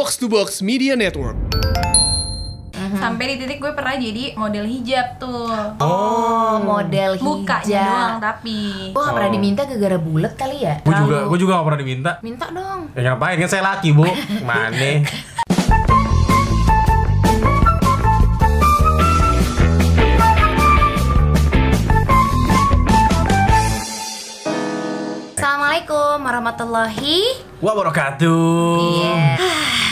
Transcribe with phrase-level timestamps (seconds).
[0.00, 1.36] Box to Box Media Network.
[2.96, 5.52] Sampai di titik gue pernah jadi model hijab tuh.
[5.76, 7.84] Oh, model Mukanya hijab.
[7.84, 8.60] doang tapi.
[8.96, 10.80] Gue gak pernah diminta gara-gara bulat kali ya?
[10.80, 12.12] Gue juga, gue juga gak pernah diminta.
[12.24, 12.88] Minta dong.
[12.96, 14.08] Ya ngapain kan saya laki bu,
[14.40, 15.04] mana?
[25.36, 28.80] Assalamualaikum warahmatullahi Wabarakatuh.
[28.80, 29.49] Iya.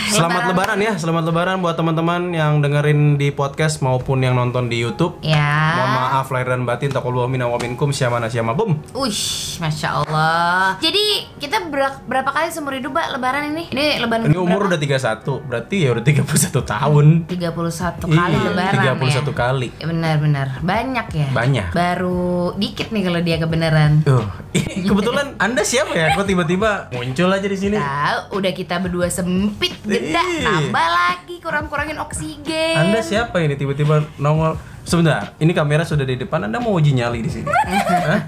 [0.09, 0.79] Selamat lebaran.
[0.79, 5.21] ya, selamat lebaran buat teman-teman yang dengerin di podcast maupun yang nonton di YouTube.
[5.21, 5.77] Ya.
[5.77, 8.81] Mohon maaf lahir dan batin taqabbalallahu minna wa minkum syamana syama bum.
[8.93, 9.21] Wih,
[9.59, 10.81] masya Allah.
[10.81, 11.05] Jadi
[11.37, 13.69] kita ber- berapa kali seumur hidup mbak lebaran ini?
[13.69, 16.25] Ini lebaran Ini umur udah 31, berarti ya udah 31
[16.65, 17.07] tahun.
[17.29, 19.35] 31 kali Iya, lebaran 31 ya.
[19.37, 19.69] kali.
[19.75, 21.29] Ya, Benar-benar banyak ya.
[21.31, 21.67] Banyak.
[21.71, 22.25] Baru
[22.57, 24.01] dikit nih kalau dia kebenaran.
[24.03, 24.25] Tuh,
[24.57, 26.17] ini kebetulan Anda siapa ya?
[26.17, 27.77] Kok tiba-tiba muncul aja di sini?
[27.77, 30.15] Tahu, udah kita berdua sempit, Ih.
[30.41, 32.75] tambah lagi kurang-kurangin oksigen.
[32.77, 34.57] Anda siapa ini tiba-tiba nongol?
[34.83, 36.49] Sebentar, ini kamera sudah di depan.
[36.49, 37.45] Anda mau uji nyali di sini?
[38.09, 38.25] Hah?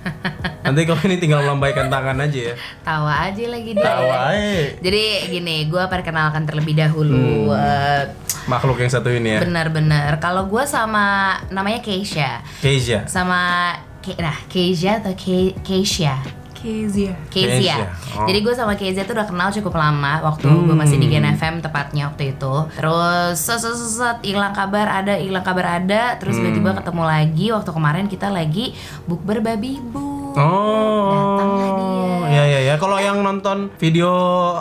[0.60, 2.54] Nanti kalau ini tinggal melambaikan tangan aja ya.
[2.84, 3.80] Tawa aja lagi dia.
[3.80, 4.76] Tawa aja.
[4.76, 7.56] Jadi gini, gue perkenalkan terlebih dahulu.
[7.56, 8.02] Eh,
[8.44, 9.40] Makhluk yang satu ini ya.
[9.40, 10.20] Benar-benar.
[10.20, 13.08] Kalau gue sama namanya Keisha, Keisha.
[13.08, 13.72] sama
[14.04, 16.20] Ke, nah Keisha atau Ke, Keisha.
[16.60, 17.16] Kezia.
[17.32, 17.56] Kezia.
[17.56, 17.76] Kezia,
[18.20, 18.28] oh.
[18.28, 21.64] Jadi gue sama Kezia tuh udah kenal cukup lama waktu gue masih di Gen FM
[21.64, 22.54] tepatnya waktu itu.
[22.76, 27.46] Terus set set set, set, hilang kabar ada, hilang kabar ada, terus tiba-tiba ketemu lagi
[27.48, 28.76] waktu kemarin kita lagi
[29.08, 30.09] bukber babi bu.
[30.32, 31.10] Oh.
[31.10, 31.90] Datanglah dia.
[32.30, 32.74] Ya ya ya.
[32.78, 34.10] Kalau yang nonton video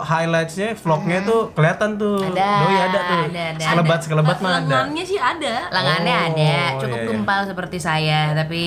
[0.02, 2.18] highlightsnya, vlognya tuh kelihatan tuh.
[2.20, 3.20] Ada, Doi ada tuh.
[3.30, 4.04] ada, ada, sekelebat ada.
[4.04, 4.66] sekelebat mah ada.
[4.66, 5.54] Lengannya sih ada.
[5.70, 7.10] Lengannya Oh, ada, cukup iya, iya.
[7.14, 8.60] gumpal seperti saya, tapi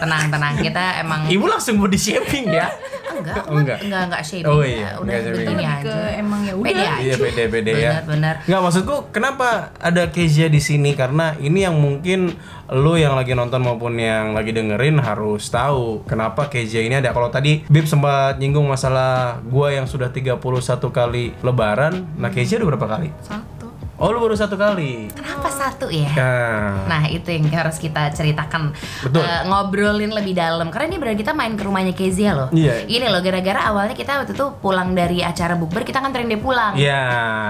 [0.00, 2.72] tenang-tenang kita emang Ibu langsung body shaping ya?
[3.12, 3.78] enggak, Oh, enggak.
[3.84, 4.48] enggak, enggak shaming.
[4.48, 6.18] Oh, iya, udah enggak ke aja.
[6.18, 6.66] emang ya udah.
[6.66, 6.98] Pede aja.
[6.98, 7.90] Iya pede-pede ya.
[8.00, 8.34] Benar-benar.
[8.48, 12.34] Nggak maksudku kenapa ada Kezia di sini karena ini yang mungkin
[12.72, 17.12] lo yang lagi nonton maupun yang lagi dengerin harus tahu kenapa Kezia ini ada.
[17.12, 20.40] Kalau tadi Bib sempat nyinggung masalah gua yang sudah 31
[20.88, 23.12] kali lebaran, nah Kezia udah berapa kali?
[23.20, 23.68] Satu.
[24.00, 25.12] Oh lu baru satu kali.
[25.12, 26.10] Kenapa satu ya?
[26.12, 29.22] Nah, Nah itu yang harus kita ceritakan Betul.
[29.22, 32.84] Eh, Ngobrolin lebih dalam Karena ini berarti kita main ke rumahnya Kezia loh Iya.
[32.84, 36.74] Ini loh gara-gara awalnya kita waktu itu pulang dari acara bukber Kita kan dia pulang
[36.74, 37.02] Iya.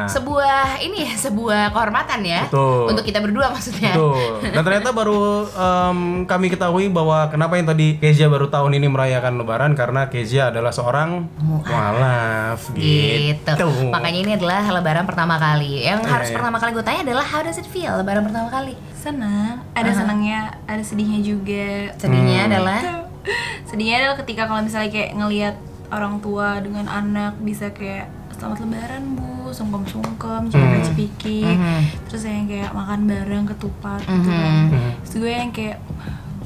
[0.06, 2.92] Sebuah ini ya Sebuah kehormatan ya Betul.
[2.92, 4.44] Untuk kita berdua maksudnya Betul.
[4.52, 9.38] Dan ternyata baru em, kami ketahui bahwa kenapa yang tadi Kezia baru tahun ini merayakan
[9.38, 13.48] Lebaran karena Kezia adalah seorang mualaf Gitu.
[13.48, 13.66] gitu.
[13.88, 16.36] Makanya ini adalah lebaran pertama kali Yang Iya, harus iya.
[16.36, 18.74] pertama kali gue tanya adalah How does it feel lebaran pertama kali?
[18.92, 19.62] Senang.
[19.72, 21.94] Ada senangnya, ada sedihnya juga.
[21.96, 22.48] Sedihnya Hmm.
[22.50, 22.80] adalah
[23.70, 25.54] Sedihnya adalah ketika kalau misalnya kayak ngelihat
[25.88, 31.46] orang tua dengan anak bisa kayak selamat lebaran bu, sungkem-sungkem, cuma cipiki,
[32.04, 34.74] terus yang kayak makan bareng ketupat gitu kan.
[35.00, 35.78] Terus gue yang kayak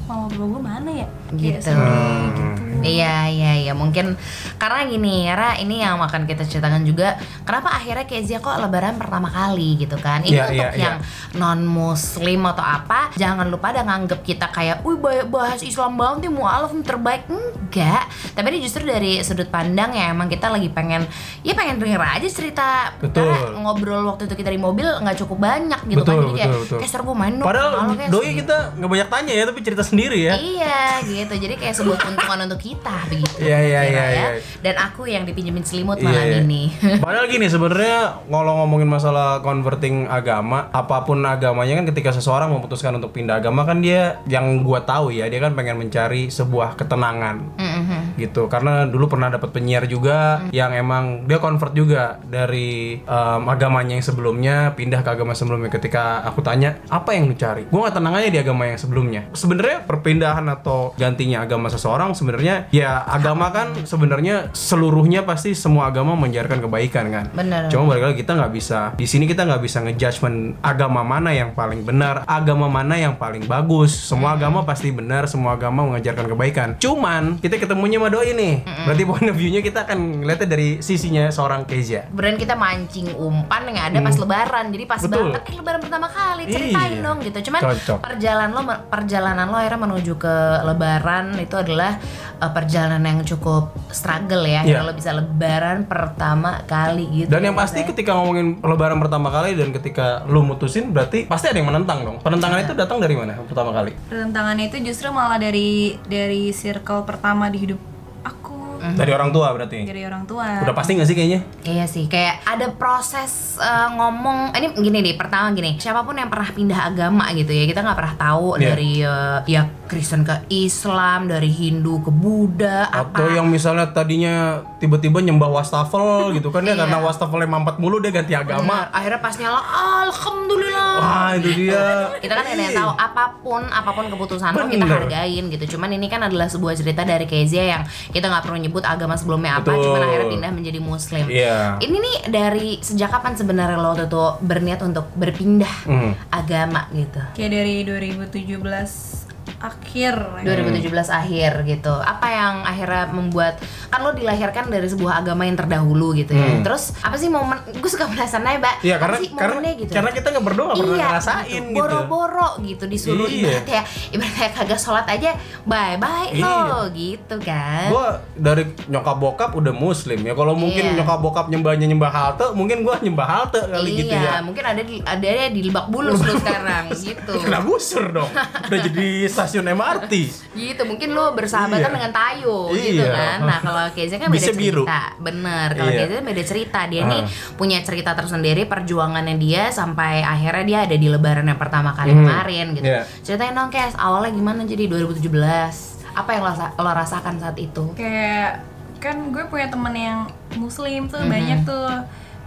[0.05, 1.07] mama bapak gue mana ya?
[1.29, 1.67] Kayak Gitu.
[1.67, 2.43] sedih gitu.
[2.77, 4.13] Iya iya iya mungkin
[4.55, 9.27] karena gini karena ini yang akan kita ceritakan juga kenapa akhirnya Kezia kok lebaran pertama
[9.27, 10.83] kali gitu kan ini Iya, untuk iya, iya.
[10.85, 10.95] yang
[11.35, 16.29] non muslim atau apa jangan lupa ada nganggep kita kayak wih banyak bahas Islam banget
[16.29, 21.01] nih mualaf terbaik enggak tapi ini justru dari sudut pandang ya emang kita lagi pengen
[21.41, 23.25] ya pengen denger aja cerita Betul.
[23.25, 26.49] karena ngobrol waktu itu kita di mobil nggak cukup banyak gitu kan Betul, jadi kayak
[26.53, 26.79] betul, betul.
[26.79, 29.59] "Kes, gue main dong Padahal sama lo, Kes." doi kita nggak banyak tanya ya tapi
[29.59, 30.33] cerita sendiri ya.
[30.37, 33.33] Iya gitu, jadi kayak sebuah keuntungan untuk kita begitu.
[33.39, 34.11] Iya, iya, Kira iya, ya.
[34.13, 34.27] iya.
[34.59, 36.37] Dan aku yang dipinjemin selimut Iya, malam iya.
[36.39, 36.61] ini.
[37.03, 42.93] Padahal gini sebenarnya kalau ngomongin masalah converting agama, apa pun agamanya kan ketika seseorang memutuskan
[42.93, 47.57] untuk pindah agama kan dia yang gua tahu ya dia kan pengen mencari sebuah ketenangan.
[47.57, 47.99] Mhm.
[48.17, 50.49] gitu karena dulu pernah dapat penyiar juga Hmm.
[50.49, 56.25] yang emang dia convert juga dari em, agamanya yang sebelumnya pindah ke agama sebelumnya ketika
[56.25, 59.85] aku tanya apa yang lu cari gue nggak tenang aja di agama yang sebelumnya sebenarnya
[59.85, 66.59] perpindahan atau gantinya agama seseorang sebenarnya ya agama kan sebenarnya seluruhnya pasti semua agama mengajarkan
[66.59, 67.67] kebaikan kan Bener.
[67.67, 71.51] cuma balik lagi kita nggak bisa di sini kita nggak bisa ngejudgment agama mana yang
[71.51, 76.67] paling benar agama mana yang paling bagus semua agama pasti benar semua agama mengajarkan kebaikan
[76.77, 78.53] cuman kita ketemunya sama doi nih
[78.83, 83.63] berarti point of view-nya kita akan ngeliatnya dari sisinya seorang Kezia Kemudian kita mancing umpan
[83.65, 84.65] yang ada pas lebaran.
[84.67, 85.05] Jadi pas Hmm.
[85.07, 85.29] Betul.
[85.29, 87.03] banget eh lebaran pertama kali ceritain Iya.
[87.03, 87.39] dong gitu.
[87.45, 87.97] Cuman Cocok.
[88.01, 90.96] perjalanan lo perjalanan lo akhirnya menuju ke lebaran
[91.37, 91.97] itu adalah
[92.39, 94.63] eh, perjalanan yang cukup struggle ya.
[94.63, 94.81] Iya.
[94.83, 97.29] Kalau bisa lebaran pertama kali gitu.
[97.31, 101.57] dan yang pasti ketika ngomongin lebaran pertama kali dan ketika lu mutusin berarti pasti ada
[101.57, 105.97] yang menentang dong penentangan itu datang dari mana pertama kali Pertentangannya itu justru malah dari
[106.05, 107.79] dari circle pertama di hidup
[108.25, 109.83] aku Dari orang tua berarti.
[109.83, 111.39] dari orang tua Udah pasti nggak sih kayaknya?
[111.63, 114.51] Iya sih, kayak ada proses eh, ngomong.
[114.51, 117.97] Ini gini deh, pertama gini, siapa pun yang pernah pindah agama gitu ya, kita nggak
[117.97, 118.63] pernah tahu Iya.
[118.67, 123.33] dari eh, ya Kristen ke Islam, dari Hindu ke Buddha, Atau apa.
[123.33, 124.35] yang misalnya tadinya
[124.77, 126.83] tiba-tiba nyembah wastafel gitu kan ya Iya.
[126.83, 128.83] karena wastafelnya mampet mulu dia ganti agama.
[128.83, 129.61] Bener, akhirnya pas nyala,
[130.07, 130.93] alhamdulillah.
[130.97, 131.85] Wah, itu dia.
[132.23, 136.07] kita kan yang tahu apa pun apa pun keputusan lo kita hargain gitu cuman ini
[136.07, 139.83] kan adalah sebuah cerita dari Kezia yang kita nggak perlu nyebut agama sebelumnya apa Betul.
[139.85, 141.79] cuman akhirnya pindah menjadi muslim Iya.
[141.79, 146.11] ini nih dari sejak kapan sebenarnya lo tuh tuh berniat untuk berpindah Hmm.
[146.29, 149.26] agama gitu kayak dari 2017
[149.57, 150.13] akhir
[150.43, 150.53] ya.
[150.53, 153.57] 2017 akhir gitu apa yang akhirnya membuat
[153.87, 156.61] kan lo dilahirkan dari sebuah agama yang terdahulu gitu ya Hmm.
[156.61, 159.73] terus apa sih momen gue suka penasaran aja mbak Iya apa karena sih karena momennya
[159.75, 161.67] gitu karena kita nggak berdua nggak pernah iya, ngerasain gitu.
[161.67, 161.75] gitu.
[161.75, 163.41] Boro-boro gitu disuruh Iya.
[163.41, 165.31] ibarat ya ibaratnya kagak sholat aja
[165.63, 166.45] bye bye Iya.
[166.67, 167.87] lo gitu kan.
[167.89, 170.33] Gua dari nyokap bokap udah muslim ya.
[170.33, 170.95] Kalau mungkin Iya.
[170.95, 174.31] nyokap bokap nyembahnya nyembah halte, mungkin gua nyembah halte kali iya, gitu ya.
[174.39, 177.33] mungkin ada di ada di Lebak Bulus lo sekarang gitu.
[177.39, 178.29] Kena gusur dong.
[178.31, 179.07] Udah jadi
[179.49, 180.13] stasiun MRT.
[180.59, 181.93] gitu mungkin lo bersahabatan Iya.
[181.93, 183.09] dengan Tayo gitu Iya.
[183.09, 184.83] kan nah kalau Keza kan beda biru.
[184.83, 185.99] cerita bener kalau Iya.
[186.03, 187.09] Keza beda cerita dia Ah.
[187.09, 187.21] nih
[187.55, 192.21] punya cerita tersendiri perjuangannya dia sampai akhirnya dia ada di lebaran yang pertama kali Hmm.
[192.21, 193.01] kemarin gitu Iya.
[193.21, 198.65] ceritain dong Kes awalnya gimana jadi 2017 apa yang lo, lo rasakan saat itu kayak
[198.97, 200.19] kan gue punya temen yang
[200.55, 201.29] muslim tuh Mhm.
[201.29, 201.87] banyak tuh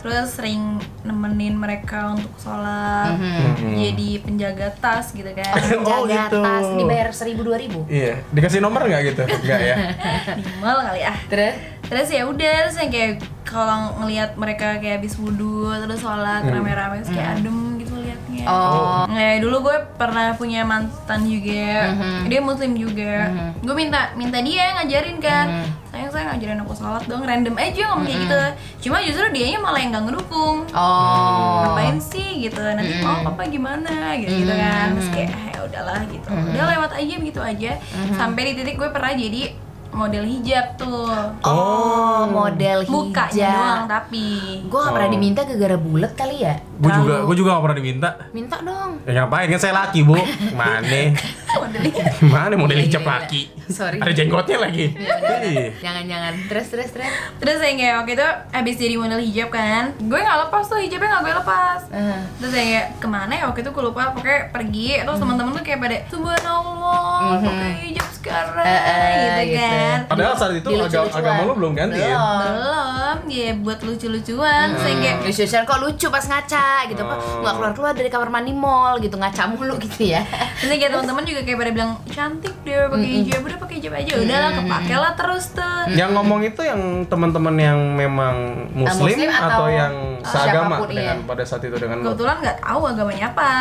[0.00, 0.62] terus sering
[1.00, 3.73] nemenin mereka untuk sholat Mhm.
[3.75, 6.38] jadi penjaga tas gitu kan Oh, Jaga gitu.
[6.38, 9.23] tas dibayar seribu dua ribu Iya, dikasih nomor nggak gitu?
[9.25, 9.76] Enggak ya.
[10.38, 13.12] minimal kali ya terus terus ya udah terus yang kayak
[13.43, 16.55] kalau ngelihat mereka kayak habis wudhu terus sholat Hmm.
[16.55, 17.90] rame-rame terus kayak adem gitu
[18.41, 22.21] liatnya oh Nah, dulu gue pernah punya mantan juga, Mhm.
[22.27, 23.15] dia muslim juga.
[23.27, 23.51] Mhm.
[23.61, 25.47] Gue minta minta dia ngajarin kan.
[25.47, 25.67] Mhm.
[25.91, 28.39] Sayang saya ngajarin aku sholat dong, random aja ngomong kayak gitu.
[28.81, 30.59] Cuma justru dianya malah yang gak ngedukung.
[30.71, 32.63] oh Ngapain sih gitu?
[32.63, 33.03] Nanti Mhm.
[33.03, 34.95] mau papa gimana gitu, gitu kan.
[34.95, 35.15] Terus Mhm.
[35.15, 36.29] kayak "Ah, ya udahlah gitu.
[36.29, 36.51] Mhm.
[36.51, 37.73] Udah lewat aja begitu aja.
[38.13, 39.43] Sampai di titik gue pernah jadi
[39.93, 41.11] model hijab tuh.
[41.43, 44.27] oh model Mukanya hijab doang tapi.
[44.63, 45.13] gue gak pernah Oh.
[45.13, 48.09] diminta gara-gara bulat kali ya Gue juga, gue juga gak pernah diminta.
[48.31, 50.17] minta dong Ya ngapain kan saya laki bu?
[50.53, 51.13] Mana?
[51.61, 52.07] model hijab.
[52.25, 53.41] Mana model Iya, hijab iya, laki?
[53.43, 53.69] iya.
[53.69, 54.87] sorry Ada jenggotnya lagi.
[55.77, 60.19] Jangan-jangan terus terus terus Terus yang kayak waktu itu abis jadi model hijab kan Gue
[60.19, 62.19] gak lepas tuh hijabnya gak gue lepas Eh.
[62.39, 65.63] Terus saya kayak ke mana ya waktu itu gue lupa Pokoknya pergi Terus teman-teman tuh
[65.63, 66.79] kayak pada Subhanallah
[67.21, 67.45] Mhm.
[67.45, 69.59] pakai hijab sekarang eh, Gitu gitu.
[69.81, 72.12] Kan Padahal saat itu agama, agama lu belum ganti ya?
[72.12, 72.41] Belum.
[72.44, 74.75] Belum Ya buat lucu-lucuan.
[74.75, 76.69] Saya kayak Lucu-lucuan kok lucu pas ngaca?
[76.91, 77.00] gitu.
[77.00, 77.43] Apa Oh.
[77.43, 80.23] nggak keluar keluar dari kamar mandi mall gitu ngaca mulu gitu ya.
[80.61, 84.12] Terus kayak teman-teman juga kayak pada bilang Cantik deh pakai hijab Udah pakai hijab aja.
[84.19, 88.35] Udah lah kepake lah terus tuh Yang ngomong itu yang teman-teman yang memang
[88.75, 91.29] muslim, muslim atau atau, yang seagama siapa pun, dengan iya.
[91.29, 91.97] pada saat itu dengan?
[92.03, 93.53] Kebetulan gak tahu agamanya apa.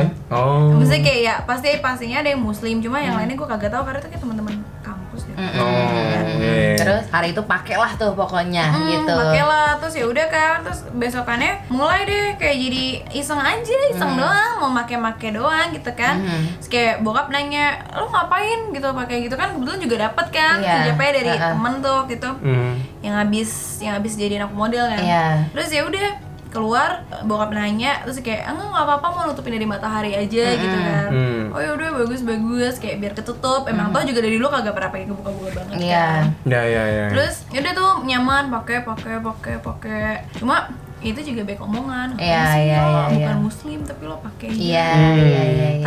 [0.00, 0.08] Eh?
[0.30, 0.78] Oh.
[0.78, 3.98] Maksudnya kayak ya pasti pastinya ada yang muslim Cuma yang lainnya gue kagak tahu Karena
[4.02, 4.54] itu kayak teman-teman
[5.34, 6.40] kampus deh Oh.
[6.40, 6.76] iya.
[6.76, 10.80] terus hari itu pakailah tuh pokoknya Hmm, gitu pakai lah terus ya udah kan terus
[10.90, 12.84] besokannya mulai deh kayak jadi
[13.14, 16.44] iseng aja iseng doang mau make-make doang gitu kan Hmm.
[16.56, 20.74] terus kayak bokap nanya lo ngapain gitu pakai gitu kan kebetulan juga dapat kan Iya.
[20.84, 21.50] hijabnya dari Heeh.
[21.50, 22.72] temen tuh gitu Hmm.
[23.00, 25.26] yang habis yang habis jadi anak model kan Iya.
[25.50, 26.08] terus ya udah
[26.54, 26.90] keluar
[27.22, 31.50] bokap nanya terus kayak enggak nggak apa-apa mau nutupin dari matahari aja gitu kan Hmm.
[31.50, 34.88] oh ya udah bagus bagus kayak biar ketutup emang tau juga dari dulu kagak pernah
[34.88, 36.06] pakai kebuka-buka banget Iya.
[36.06, 37.06] kan Ya ya ya.
[37.10, 40.70] terus yaudah tuh nyaman pakai pakai pakai pakai cuma
[41.00, 43.42] itu juga baik omongan Iya, Ngapain sih iya, lo iya, bukan iya.
[43.42, 45.16] muslim tapi lo pakai iya Hmm.
[45.20, 45.84] iya iya iya.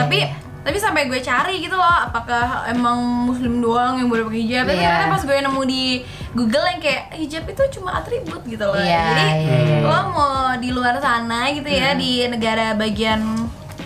[0.59, 4.75] Tapi sampai gue cari gitu loh apakah emang muslim doang yang boleh pakai hijab tapi
[4.75, 4.89] Iya.
[4.89, 5.83] ternyata pas gue nemu di
[6.31, 9.77] Google yang kayak hijab itu cuma atribut gitu loh Iya, jadi iya, iya.
[9.81, 11.99] lo mau di luar sana gitu ya Hmm.
[11.99, 13.21] di negara bagian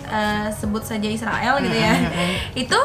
[0.04, 2.80] eh, sebut saja Israel gitu ya Hmm, itu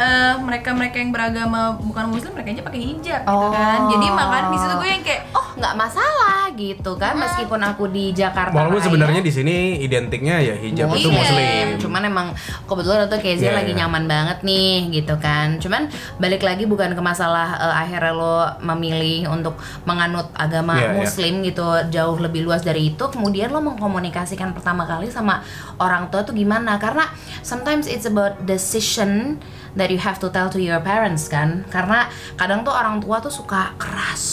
[0.00, 3.52] eh, mereka-mereka yang beragama bukan muslim mereka aja pakai hijab gitu Oh.
[3.52, 7.84] kan jadi makanya di situ gue yang kayak oh nggak masalah gitu kan meskipun aku
[7.86, 11.76] di Jakarta Walaupun sebenarnya di sini identiknya ya hijab itu muslim.
[11.78, 12.26] Cuman emang
[12.64, 13.78] kebetulan tuh Kezia Iya, lagi iya.
[13.84, 15.58] nyaman banget nih gitu kan.
[15.58, 20.96] Cuman balik lagi bukan ke masalah eh, akhirnya lo memilih untuk menganut agama Iya, iya.
[20.96, 23.04] muslim gitu jauh lebih luas dari itu.
[23.04, 25.44] Kemudian lo mengkomunikasikan pertama kali sama
[25.76, 26.78] orang tua tuh gimana?
[26.78, 27.04] Karena
[27.42, 29.36] sometimes it's about decision
[29.76, 31.62] that you have to tell to your parents kan.
[31.68, 34.24] Karena kadang tuh orang tua tuh suka keras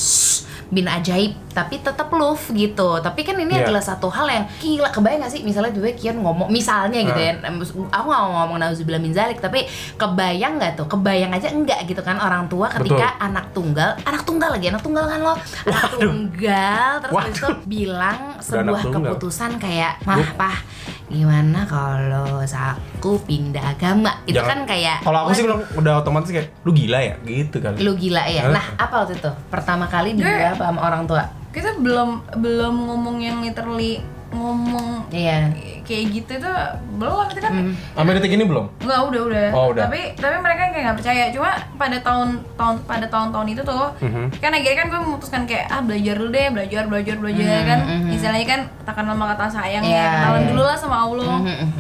[0.68, 3.00] bin ajaib tapi tetap love gitu.
[3.00, 3.72] Tapi kan ini Iya.
[3.72, 4.92] adalah satu hal yang gila.
[4.92, 5.42] Kebayang gak sih?
[5.42, 7.40] Misalnya gue Kian ngomong misalnya gitu ya.
[7.40, 9.64] Aku gak mau ngomong nauzubillah min zalik tapi
[9.96, 10.86] kebayang nggak tuh?
[10.92, 15.08] Kebayang aja enggak gitu kan orang tua ketika anak tunggal anak tunggal lagi anak tunggal
[15.08, 15.34] kan lo?
[15.72, 20.58] Anak tunggal terus itu bilang sebuah keputusan kayak mah pah
[21.08, 24.12] gimana kalau aku pindah agama?
[24.28, 27.16] Itu Jangan- kan kayak Kalau aku sih bilang udah otomatis kayak lu gila ya?
[27.24, 27.80] Gitu kali.
[27.80, 28.48] lu gila ya?
[28.48, 28.54] Hah?
[28.54, 29.32] nah apa waktu itu?
[29.48, 31.24] Pertama kali dibilang apa sama orang tua?
[31.58, 33.98] kita belum belum ngomong yang literally
[34.30, 35.50] ngomong iya
[35.88, 36.52] kayak gitu itu
[36.94, 37.54] belum itu kan
[37.96, 38.66] Sampai detik ini belum?
[38.78, 39.48] Enggak, udah, udah.
[39.52, 39.84] Oh, udah.
[39.86, 41.24] Tapi tapi mereka kayak nggak percaya.
[41.32, 44.26] Cuma pada tahun tahun pada tahun-tahun itu tuh, Mhm.
[44.36, 47.80] kan akhirnya kan gue memutuskan kayak ah belajar dulu deh, belajar, belajar, belajar kan.
[48.10, 50.50] Istilahnya kan takkan lama kata sayang Iya, ya, kenalan iya.
[50.52, 51.38] dulu lah sama Allah.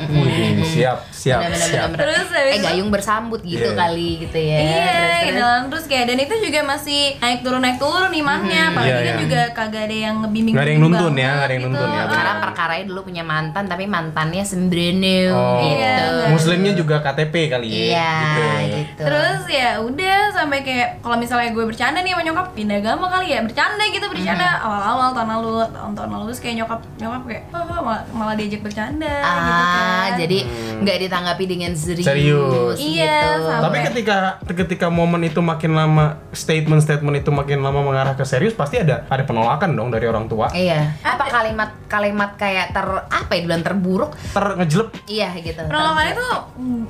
[0.07, 1.87] Wih, siap, siap, Bener, bener, siap.
[1.89, 2.07] bener, bener.
[2.07, 3.75] Terus eh gayung bersambut gitu Iya.
[3.75, 5.25] kali gitu ya Iya, Terus, terus.
[5.27, 9.05] kenalan terus kayak dan itu juga masih naik turun naik turun imannya, apalagi Iya, kan
[9.09, 9.19] iya.
[9.19, 10.53] juga kagak ada yang ngebimbing.
[10.53, 13.63] Nggak ada yang nuntun ya, nggak ada yang nuntun ya, karena perkaranya dulu punya mantan
[13.65, 16.29] tapi mantannya sembrono Oh, gitu Iya.
[16.29, 17.73] Muslimnya juga KTP kali ya.
[17.73, 18.77] iya gitu.
[18.77, 23.05] gitu Terus ya udah sampai kayak kalau misalnya gue bercanda nih sama nyokap pindah agama
[23.07, 27.43] kali ya bercanda gitu bercanda awal-awal tahun lalu tahun-tahun lalu terus kayak nyokap nyokap kayak
[27.47, 29.65] oh, oh, malah, malah diajak bercanda gitu ah
[30.05, 30.09] kan.
[30.19, 30.37] jadi
[30.77, 32.77] nggak ditanggapi dengan serius, Serius.
[32.77, 33.49] Iya, gitu.
[33.63, 38.77] Tapi ketika ketika momen itu makin lama statement-statement itu makin lama mengarah ke serius pasti
[38.77, 40.49] ada ada penolakan dong dari orang tua.
[40.49, 43.86] iya apa kalimat kalimat kayak ter apa ya dibilang terburuk
[44.33, 45.61] Ter ngejelep iya gitu.
[45.63, 46.27] Penolakan itu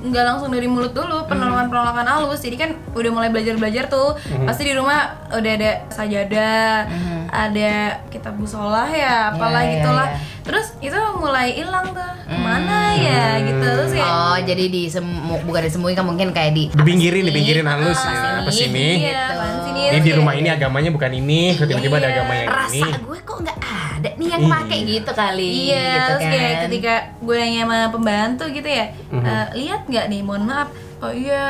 [0.08, 4.16] nggak langsung dari mulut dulu penolakan penolakan halus jadi kan udah mulai belajar belajar tuh
[4.46, 6.88] pasti di rumah udah ada sajadah
[7.28, 7.72] ada
[8.08, 10.18] kitab musolah ya apalah Iya, iya, gitulah iya.
[10.40, 15.12] terus itu mulai hilang tuh ke mana ya gitu terus kayak Oh, jadi di semu
[15.40, 17.30] bukan disembunyikan mungkin kayak di dipinggirin, apa sih?
[17.30, 18.64] dipinggirin halus Apa ya, apa sih?
[18.66, 18.88] sini?
[19.02, 19.44] Iya, Gitu.
[19.58, 19.80] sih ini?
[19.80, 22.14] Ini Terus di kayak- rumah ini agamanya bukan ini, tiba-tiba ada Iya.
[22.14, 22.90] agama yang rasa ini.
[22.98, 24.52] gue kok nggak ada nih yang Iya.
[24.52, 26.32] pakai gitu kali Iya, gitu terus kan.
[26.32, 29.24] kayak ketika gue nanya sama pembantu gitu ya, Mhm.
[29.24, 30.68] "Eh, lihat nggak nih, mohon maaf,
[30.98, 31.42] oh iya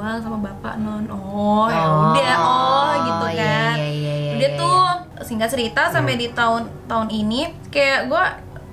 [0.00, 4.32] dibuang sama bapak non, oh ya Oh, udah, oh gitu iya, kan, iya, iya, iya,
[4.32, 4.80] udah iya, tuh
[5.20, 6.20] singkat cerita sampai Mhm.
[6.24, 8.24] di tahun tahun ini kayak gue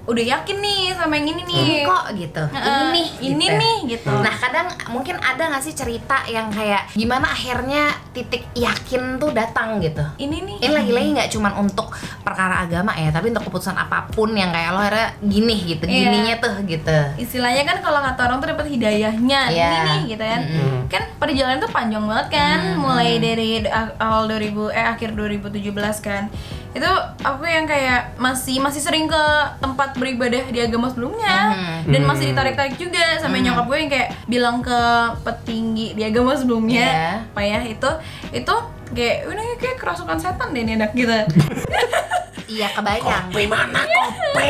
[0.08, 3.60] udah yakin nih sama yang ini nih, ini kok gitu ini Heeh, nih ini gitu.
[3.60, 4.12] nih gitu.
[4.16, 9.78] Nah kadang mungkin ada gak sih cerita yang kayak gimana akhirnya titik yakin tuh datang
[9.78, 10.58] gitu ini nih.
[10.60, 11.92] Ini lagi-lagi nggak cuman untuk
[12.24, 16.00] perkara agama ya, tapi untuk keputusan apa pun yang kayak lo akhirnya gini gitu, Iya.
[16.02, 16.98] gininya tuh gitu.
[17.18, 19.68] istilahnya kan kalau kata orang tuh dapat hidayahnya Iya.
[19.68, 20.80] ini nih gitu kan Mm-mm.
[20.88, 23.60] kan perjalanan tuh panjang banget kan mulai dari
[23.98, 25.68] awal 2000 eh akhir 2017
[26.00, 26.24] kan
[26.77, 26.91] itu
[27.25, 29.24] aku yang kayak masih masih sering ke
[29.57, 31.38] tempat beribadah di agama sebelumnya.
[31.89, 34.79] Dan masih ditarik-tarik juga sampai nyokap gue yang kayak bilang ke
[35.25, 36.86] petinggi di agama sebelumnya.
[36.88, 37.13] Iya.
[37.34, 37.89] apa ya itu
[38.34, 38.55] itu
[38.93, 41.13] kayak udah kayak kerasukan setan deh nih anak gitu.
[42.48, 43.27] Iya kebayang.
[43.51, 44.50] mana kopi?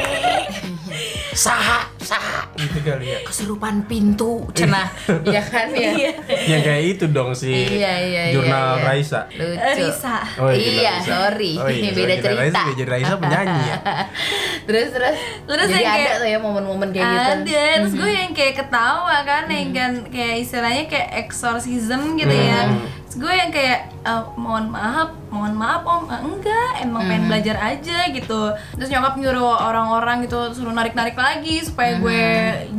[1.34, 2.48] Saha, saha.
[2.54, 3.20] Gitu kali ya.
[3.22, 4.88] Kesurupan pintu, cenah,
[5.26, 5.92] ya kan ya.
[5.94, 6.12] Iya.
[6.48, 8.86] Yang kayak itu dong si Iya, iya, iya, jurnal iya.
[8.86, 9.20] Raisa.
[9.30, 9.76] Lucu.
[9.78, 10.18] Risa.
[10.38, 11.12] Oh, iya, Raisa.
[11.28, 12.62] sorry, Oh, iya, beda jurnal Raisa, cerita.
[12.66, 13.78] beda Raisa penyanyi ya.
[14.68, 17.32] terus terus, Terus jadi ada kayak- tuh ya momen-momen kayak gitu.
[17.34, 22.68] ada terus gue yang kayak ketawa kan yang kan kayak istilahnya kayak exorcism gitu ya
[23.02, 27.58] terus gue yang kayak "Eh, mohon maaf mohon maaf om Eh, enggak emang pengen belajar
[27.58, 28.42] aja gitu
[28.74, 32.24] terus nyokap nyuruh orang-orang gitu suruh narik-narik lagi supaya gue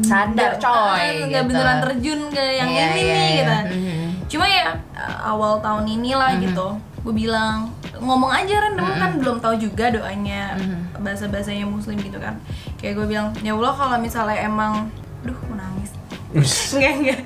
[0.01, 1.49] Sadar, nggak- coy, ah, nggak gitu.
[1.49, 3.35] beneran terjun ke yang Iya, ini iya, nih iya.
[3.35, 3.57] gitu.
[3.75, 4.07] Mhm.
[4.29, 6.69] cuma ya uh, awal tahun inilah gitu
[7.01, 10.55] gue bilang ngomong aja random kan belum tahu juga doanya
[10.99, 12.39] bahasa bahasanya muslim gitu kan.
[12.77, 14.87] Kayak gue bilang ya allah kalau misalnya emang
[15.21, 15.91] duh mau nangis.
[16.71, 17.19] Enggak enggak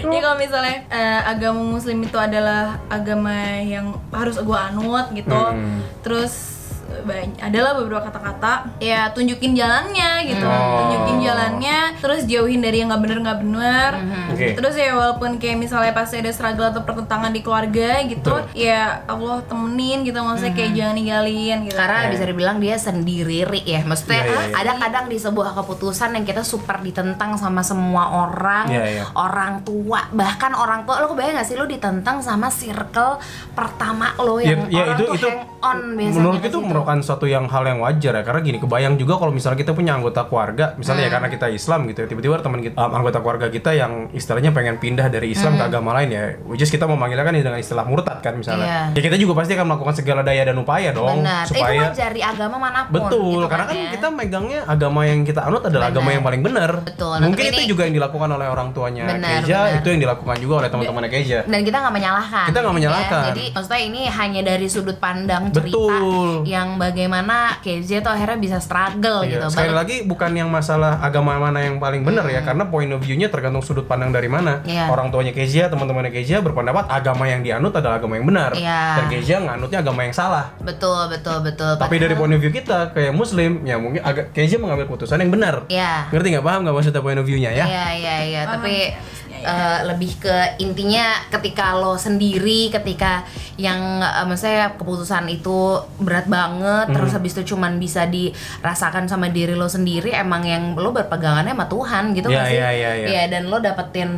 [0.00, 5.34] ya kalau misalnya eh, agama muslim itu adalah agama yang harus gue anut gitu.
[5.36, 5.80] Hmm.
[6.00, 6.59] terus
[7.02, 10.78] banyak adalah beberapa kata-kata ya tunjukin jalannya gitu Oh.
[10.80, 13.90] tunjukin jalannya terus jauhin dari yang nggak bener nggak bener
[14.30, 14.46] Oke.
[14.54, 19.40] terus ya walaupun kayak misalnya pasti ada struggle atau pertentangan di keluarga gitu ya Allah
[19.44, 24.26] temenin gitu maksudnya kayak jangan ninggalin gitu Karena bisa dibilang dia sendiri ya Maksudnya Iya,
[24.26, 24.56] iya, iya.
[24.56, 29.04] ada kadang di sebuah keputusan yang kita super ditentang sama semua orang Iya, iya.
[29.12, 33.16] Orang tua Bahkan orang tua Lo kebayang gak sih lo ditentang sama circle
[33.52, 36.68] pertama lo Ya, Yang ya orang itu tuh itu hang on biasanya menurut itu situ.
[36.90, 39.94] Merupakan suatu yang hal yang wajar ya karena gini kebayang juga kalau misalnya kita punya
[39.94, 43.46] anggota keluarga misalnya ya karena kita Islam gitu ya tiba-tiba teman kita um, anggota keluarga
[43.46, 47.22] kita yang istilahnya pengen pindah dari Islam ke agama lain ya which is kita memanggilnya
[47.22, 50.56] kan dengan istilah murtad kan misalnya ya kita juga pasti akan melakukan segala daya dan
[50.58, 51.46] upaya dong Benar.
[51.46, 52.94] Eh, itu supaya wajar di agama mana pun.
[52.98, 53.90] Betul, gitu karena kan ya.
[53.94, 55.94] kita megangnya agama yang kita anut adalah Benar.
[55.94, 56.70] agama yang paling benar.
[56.82, 59.78] Betul, nah, Mungkin itu ini- juga yang dilakukan oleh orang tuanya Benar, Keja, benar.
[59.78, 61.38] itu yang dilakukan juga oleh teman-temannya Keja.
[61.46, 63.20] dan kita nggak menyalahkan Kita nggak menyalahkan.
[63.22, 63.28] ya.
[63.30, 66.28] jadi maksudnya ini hanya dari sudut pandang cerita Betul.
[66.48, 70.96] yang bagaimana KJ tuh akhirnya bisa struggle Iya, gitu Sekali Bahkan- lagi bukan yang masalah
[70.98, 74.64] agama mana yang paling benar ya, karena point of view-nya tergantung sudut pandang dari mana.
[74.64, 74.88] Iya.
[74.88, 78.50] Orang tuanya Kezia, teman-temannya Kezia berpendapat agama yang dianut adalah agama yang benar.
[78.52, 78.80] Iya.
[78.96, 80.48] Dan Kezia nganutnya agama yang salah.
[80.58, 84.56] betul betul betul Tapi dari point of view kita kayak muslim, ya mungkin agak Kezia
[84.56, 85.68] mengambil keputusan yang benar.
[85.68, 87.64] ya Ngerti nggak paham nggak maksudnya point of view-nya ya?
[87.64, 89.50] Iya iya iya, Paham tapi sih harusnya, ya.
[89.50, 93.26] eh, lebih ke intinya ketika lo sendiri, ketika
[93.60, 95.58] yang eh, maksudnya keputusan itu
[95.98, 96.94] berat banget, Hmm.
[96.96, 101.66] terus habis itu cuman bisa dirasakan sama diri lo sendiri, emang yang lo berpegangannya sama
[101.66, 102.56] Tuhan gitu Iya, nggak sih?
[102.56, 103.06] iya, iya, iya.
[103.06, 104.10] Iya, dan lo dapetin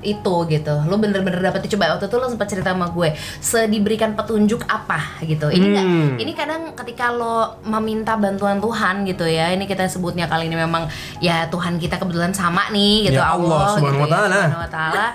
[0.00, 4.66] itu gitu, lo bener-bener dapetin coba waktu itu lo sempat cerita sama gue, sediberikan petunjuk
[4.66, 5.46] apa gitu.
[5.48, 6.08] Ini Hmm.
[6.16, 10.90] ini kadang ketika lo meminta bantuan Tuhan gitu ya, ini kita sebutnya kali ini memang
[11.18, 14.40] ya Tuhan kita kebetulan sama nih gitu Ya Allah, Subhanahu wa gitu ya, ta'ala.
[14.56, 15.06] Wa ta'ala.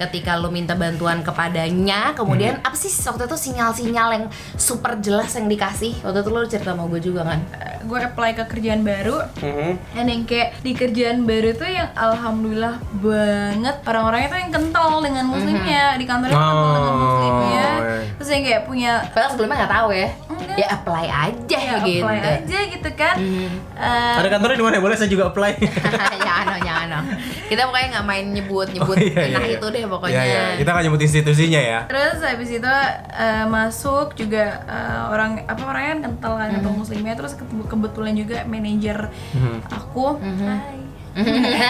[0.00, 2.64] ketika lo minta bantuan kepadanya kemudian Hmm.
[2.64, 6.86] apa sih waktu itu sinyal-sinyal yang super jelas yang dikasih waktu itu lo cerita sama
[6.86, 7.40] gue juga kan
[7.80, 9.70] gue apply ke kerjaan baru Mhm.
[9.92, 15.24] dan yang kayak di kerjaan baru tuh yang alhamdulillah banget orang-orangnya tuh yang kental dengan
[15.26, 17.98] muslimnya di kantornya tuh kental dengan Oh, muslimnya iya.
[18.14, 20.56] terus yang kayak punya padahal sebelumnya nggak tahu ya Enggak.
[20.56, 23.50] ya apply aja ya gitu apply aja gitu kan Hmm.
[23.74, 24.76] Eh, Ada kantornya di mana?
[24.78, 25.56] Boleh saya juga apply.
[26.20, 27.04] jangan dong, jangan dong.
[27.48, 29.56] Kita pokoknya nggak main nyebut nyebut Oh, iya, iya, nah iya.
[29.56, 30.14] itu deh pokoknya.
[30.14, 30.42] Iya, iya.
[30.56, 31.78] Kita nggak nyebut institusinya ya.
[31.86, 32.72] Terus habis itu
[33.20, 37.32] eh, masuk juga eh, orang apa orangnya kan kental kan ketemu muslimnya terus
[37.68, 38.98] kebetulan juga manajer
[39.68, 40.80] aku hai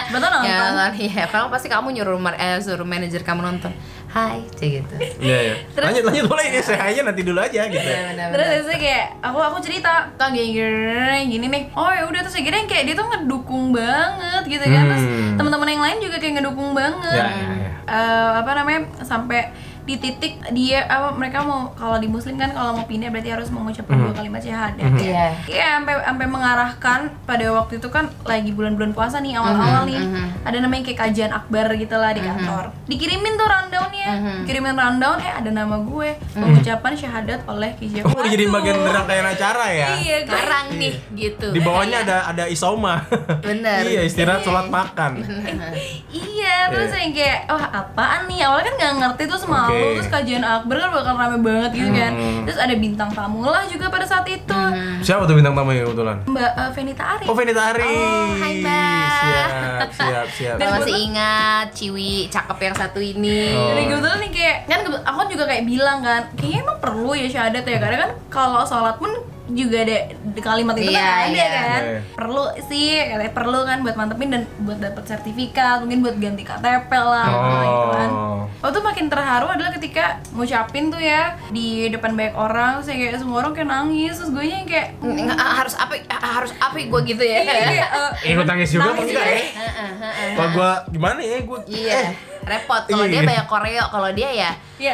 [0.07, 1.23] betul nonton Ya kan, iya.
[1.25, 3.73] Kalau pasti kamu nyuruh mar- eh, suruh manajer kamu nonton.
[4.05, 4.93] Hai, cek gitu.
[5.17, 5.55] Iya, iya.
[5.73, 7.81] Lanjut, lanjut boleh ini saya aja nanti dulu aja gitu.
[7.81, 12.03] Iya, benar, terus itu kayak aku aku cerita kak gini gini, gini nih oh ya
[12.05, 15.33] udah terus akhirnya kayak dia tuh ngedukung banget gitu kan terus Hmm.
[15.39, 17.69] teman-teman yang lain juga kayak ngedukung banget Ya, ya, ya.
[17.81, 19.49] Eh, apa namanya sampai
[19.91, 23.49] di titik dia apa mereka mau kalau di muslim kan kalau mau pindah berarti harus
[23.49, 24.07] mengucapkan Hmm.
[24.07, 25.03] dua kalimat syahadat Iya.
[25.03, 29.99] ya Iya sampai sampai mengarahkan pada waktu itu kan lagi bulan-bulan puasa nih awal-awal nih
[30.41, 34.09] ada namanya kayak kajian akbar gitu lah di kantor dikirimin tuh rundownnya
[34.43, 39.65] kirimin rundown eh ada nama gue pengucapan syahadat oleh Kamu udah jadi bagian rangkaian acara
[39.67, 39.89] ya?
[39.97, 41.47] iya gue Sekarang nih gitu.
[41.49, 43.03] Di bawahnya ada ada isoma.
[43.41, 43.83] Bener.
[43.83, 45.19] iya, istirahat sholat makan.
[46.11, 48.43] Iya, terus yang kayak wah apaan nih?
[48.43, 49.93] Awalnya kan nggak ngerti tuh semalu, Oke.
[49.97, 52.11] terus kajian akbar kan bakal rame banget gitu kan.
[52.13, 52.43] Hmm.
[52.45, 54.61] Terus ada bintang tamu lah juga pada saat itu.
[55.01, 56.17] Siapa tuh bintang tamunya kebetulan?
[56.29, 57.25] Mbak eh, Venita Ari.
[57.25, 57.83] Oh, Venita Ari.
[57.83, 59.09] Oh, hai, Mbak.
[59.11, 59.49] Siap,
[59.97, 60.55] siap, siap.
[60.61, 63.53] Dan masih ingat Ciwi cakep yang satu ini.
[63.57, 63.73] Oh.
[63.73, 67.63] Jadi kebetulan nih kayak kan aku juga kayak bilang kan, kayaknya emang perlu ya syahadat
[67.65, 69.11] ya karena kan kalau sholat pun
[69.53, 71.47] juga ada di kalimat itu Iya, kan ada iya.
[71.49, 71.99] kan Iya.
[72.13, 76.91] perlu sih katanya perlu kan buat mantepin dan buat dapat sertifikat mungkin buat ganti KTP
[76.91, 77.27] lah
[77.61, 78.43] gitu kan Oh.
[78.59, 83.17] Oh tuh makin terharu adalah ketika ngucapin tuh ya di depan banyak orang, saya kayak
[83.17, 87.23] semua orang kayak nangis, terus gue yang kayak Nggak, harus apa harus apa gue gitu
[87.23, 87.37] ya.
[87.37, 89.33] iya, kayak eh, Ikut nangis juga Nangis enggak ya?
[89.33, 90.29] Heeh, heeh.
[90.35, 91.37] Kalau gua gimana ya?
[91.41, 92.83] Gua Iya, repot.
[92.85, 93.27] Kalau dia Iya.
[93.27, 94.93] banyak koreo, kalau dia ya ya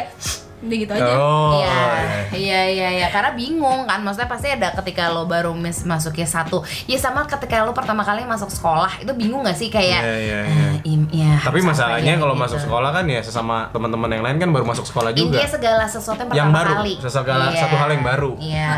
[0.58, 1.12] udah gitu aja.
[1.14, 1.54] Oh.
[1.54, 1.78] Iya,
[2.34, 3.06] iya, iya, iya.
[3.08, 6.60] Karena bingung kan, maksudnya pasti ada ketika lo baru mis masuknya satu.
[6.84, 10.02] Ya sama ketika lo pertama kali masuk sekolah itu bingung gak sih kayak?
[10.02, 10.67] Iya, iya, "Ah, iya.
[10.67, 10.67] im-
[11.08, 12.42] ya, Tapi masalahnya ya?" kalau gitu.
[12.44, 15.36] masuk sekolah kan ya sesama teman-teman yang lain kan baru masuk sekolah juga.
[15.36, 16.92] Intinya segala sesuatu yang Yang baru, kali.
[17.02, 18.32] segala satu hal yang baru.
[18.38, 18.68] Iya.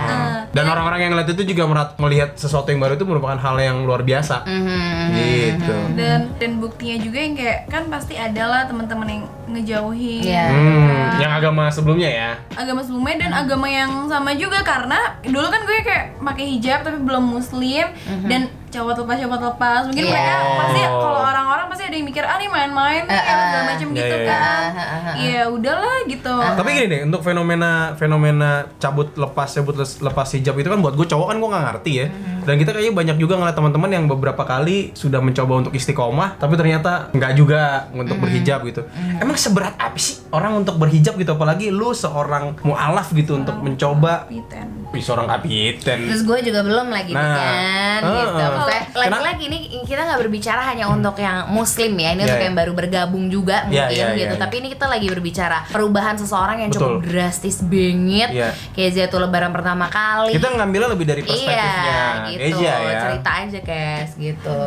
[0.50, 3.82] Dan orang-orang yang ngeliat itu juga merat- melihat sesuatu yang baru itu merupakan hal yang
[3.82, 4.42] luar biasa.
[4.42, 5.06] Mhm.
[5.12, 5.76] Gitu.
[5.94, 10.46] Dan dan buktinya juga yang kayak kan pasti ada lah teman-teman yang ngejauhin Iya.
[10.48, 12.30] Hmm, yang agama sebelumnya ya.
[12.52, 16.98] agama sebelumnya dan agama yang sama juga karena dulu kan gue kayak pakai hijab tapi
[16.98, 17.86] belum muslim
[18.24, 20.12] dan cowok lepas cowok lepas mungkin Iya.
[20.12, 20.56] mereka Oh.
[20.56, 23.22] pasti kalau orang-orang pasti ada yang mikir ah nih main-main eh.
[23.22, 24.30] segala macam Iya, gitu iya, iya.
[24.30, 29.48] kan Ah, ah, ah, ya udahlah gitu Tapi gini deh, untuk fenomena fenomena cabut lepas
[29.50, 32.06] cabut lepas hijab itu kan buat gue cowok kan gue nggak ngerti ya.
[32.40, 36.56] Dan kita kayaknya banyak juga ngeliat teman-teman yang beberapa kali sudah mencoba untuk istiqomah, tapi
[36.56, 38.80] ternyata nggak juga untuk berhijab gitu.
[39.20, 41.36] Emang seberat apa sih orang untuk berhijab gitu?
[41.36, 44.79] Apalagi lu seorang mualaf gitu untuk mencoba Piten.
[44.90, 46.10] Wih, seorang kapiten.
[46.10, 47.22] Terus gue juga belum lagi Nah.
[47.22, 48.18] kan Heeh.
[48.26, 48.42] gitu.
[48.42, 48.82] Maksudnya?
[48.90, 52.10] Lagi-lagi ini kita nggak berbicara hanya untuk yang muslim ya.
[52.10, 52.46] Ini Iya, untuk iya.
[52.50, 54.34] yang baru bergabung juga Iya, mungkin iya, gitu.
[54.34, 57.06] iya, Tapi ini kita lagi berbicara perubahan seseorang yang cukup Betul.
[57.06, 58.28] drastis banget.
[58.34, 58.50] Iya.
[58.74, 60.34] Kayak Zia tuh lebaran pertama kali.
[60.34, 62.40] Kita ngambilnya lebih dari perspektifnya Iya, gitu.
[62.58, 62.98] Eja ya.
[63.06, 64.58] Cerita aja, Kes, gitu.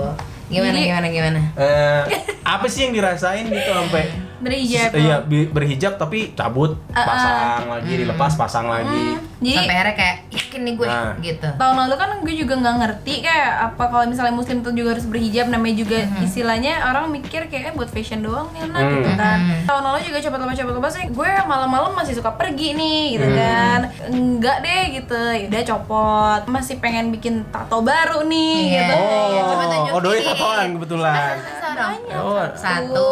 [0.46, 1.40] Gimana Jadi- gimana gimana?
[1.54, 2.02] Eh,
[2.46, 4.08] apa sih yang dirasain gitu sampai
[4.44, 5.16] berhijab Iya,
[5.48, 9.16] berhijab tapi cabut, pasang lagi, dilepas, pasang lagi.
[9.40, 11.14] jadi Sampai akhirnya kayak yakin nih gue Nah.
[11.18, 11.48] gitu.
[11.54, 15.06] tahun lalu kan gue juga nggak ngerti kayak apa kalau misalnya muslim tuh juga harus
[15.06, 16.24] berhijab namanya juga Mm-hmm.
[16.24, 18.94] istilahnya orang mikir kayak eh, buat fashion doang nih anak Hmm.
[18.94, 19.66] gitu kan Mm-hmm.
[19.66, 23.26] tahun lalu juga coba coba coba coba sih gue malam-malam masih suka pergi nih gitu
[23.26, 23.38] Hmm.
[23.38, 23.80] kan
[24.10, 28.80] enggak deh gitu ya udah copot masih pengen bikin tato baru nih Iya.
[28.82, 29.32] gitu Oh.
[29.44, 29.92] Coba Oh, tunjukin.
[29.92, 31.36] oh doi tatoan kebetulan.
[31.74, 31.98] Dong.
[32.14, 33.10] Oh, Satu.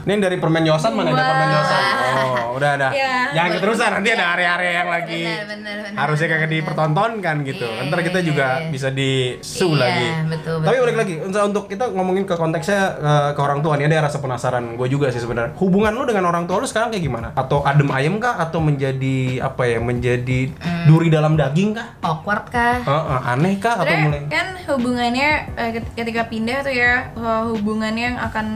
[0.00, 1.82] ini yang dari permen yosan mana ada permen yosan?
[2.10, 2.88] Oh, udah ada.
[2.90, 3.14] Iya.
[3.30, 6.56] Jangan keterusan nanti ada area-area yang lagi Benar, benar, benar, harusnya kagak benar.
[6.58, 7.66] dipertontonkan gitu.
[7.66, 8.68] Iya, Ntar kita juga iya.
[8.68, 10.08] bisa disu Iya, lagi.
[10.28, 10.82] betul, Tapi betul.
[10.82, 14.74] balik lagi untuk kita ngomongin ke konteksnya eh, ke orang tua nih ada rasa penasaran
[14.74, 15.54] gue juga sih sebenarnya.
[15.54, 17.28] Hubungan lu dengan orang tua lu sekarang kayak gimana?
[17.32, 19.78] Atau adem ayem kah atau menjadi apa ya?
[19.78, 20.84] Menjadi Hmm.
[20.86, 21.94] duri dalam daging kah?
[22.02, 22.80] Awkward kah?
[22.80, 27.42] Eh, eh, aneh kah atau mulai kan hubungannya eh, ket- ketika pindah tuh ya eh,
[27.46, 28.46] hubungannya yang akan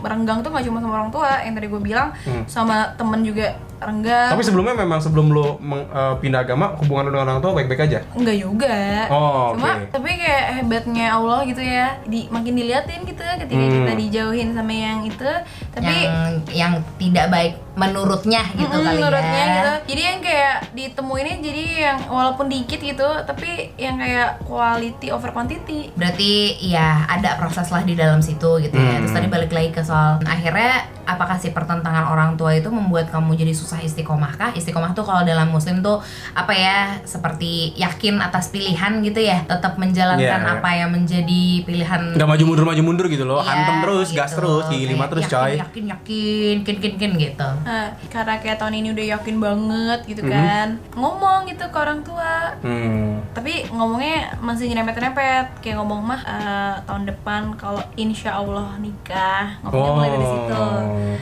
[0.00, 2.44] merenggang tuh gak cuma sama orang tua yang tadi gue bilang Hmm.
[2.44, 7.10] sama temen juga renggang Tapi sebelumnya memang sebelum lu meng- eh, pindah agama, hubungan lu
[7.10, 7.98] dengan orang tua baik-baik aja.
[8.12, 8.76] Enggak juga.
[9.08, 9.88] Oh, Cuma oke.
[9.88, 11.96] tapi kayak hebatnya Allah gitu ya.
[12.04, 13.72] Di makin diliatin gitu ketika Hmm.
[13.74, 15.32] kita dijauhin sama yang itu.
[15.70, 19.48] Tapi yang yang tidak baik menurutnya gitu Mm, kali menurutnya ya.
[19.56, 19.72] gitu.
[19.90, 25.88] Jadi yang kayak ditemuinnya jadi yang walaupun dikit gitu, tapi yang kayak quality over quantity.
[25.96, 28.92] Berarti ya ada proses lah di dalam situ gitu ya.
[28.94, 29.00] Hmm.
[29.02, 33.34] Terus tadi balik lagi ke soal akhirnya apakah si pertentangan orang tua itu membuat kamu
[33.34, 34.50] jadi susah istiqomah kah?
[34.52, 35.98] Istiqomah tuh kalau dalam muslim tuh
[36.32, 40.54] apa ya seperti yakin atas pilihan gitu ya, tetap menjalankan iya.
[40.54, 44.30] apa yang menjadi pilihan Nggak maju mundur maju mundur gitu loh, Iya, hantem terus, gas
[44.30, 44.38] gitu.
[44.38, 45.52] terus, gigi lima terus yakin, coy.
[45.58, 47.48] Yakin yakin kin kin kin gitu.
[47.70, 50.30] Nah, karena kayak tahun ini udah yakin banget gitu Mhm.
[50.32, 50.68] kan.
[50.92, 52.50] Ngomong gitu ke orang tua.
[52.60, 53.22] Hmm.
[53.30, 59.92] tapi ngomongnya masih nyerempet-nyerempet kayak ngomong mah eh, tahun depan kalau insya Allah nikah ngomongnya
[59.92, 60.32] mulai dari Oh.
[60.34, 60.64] situ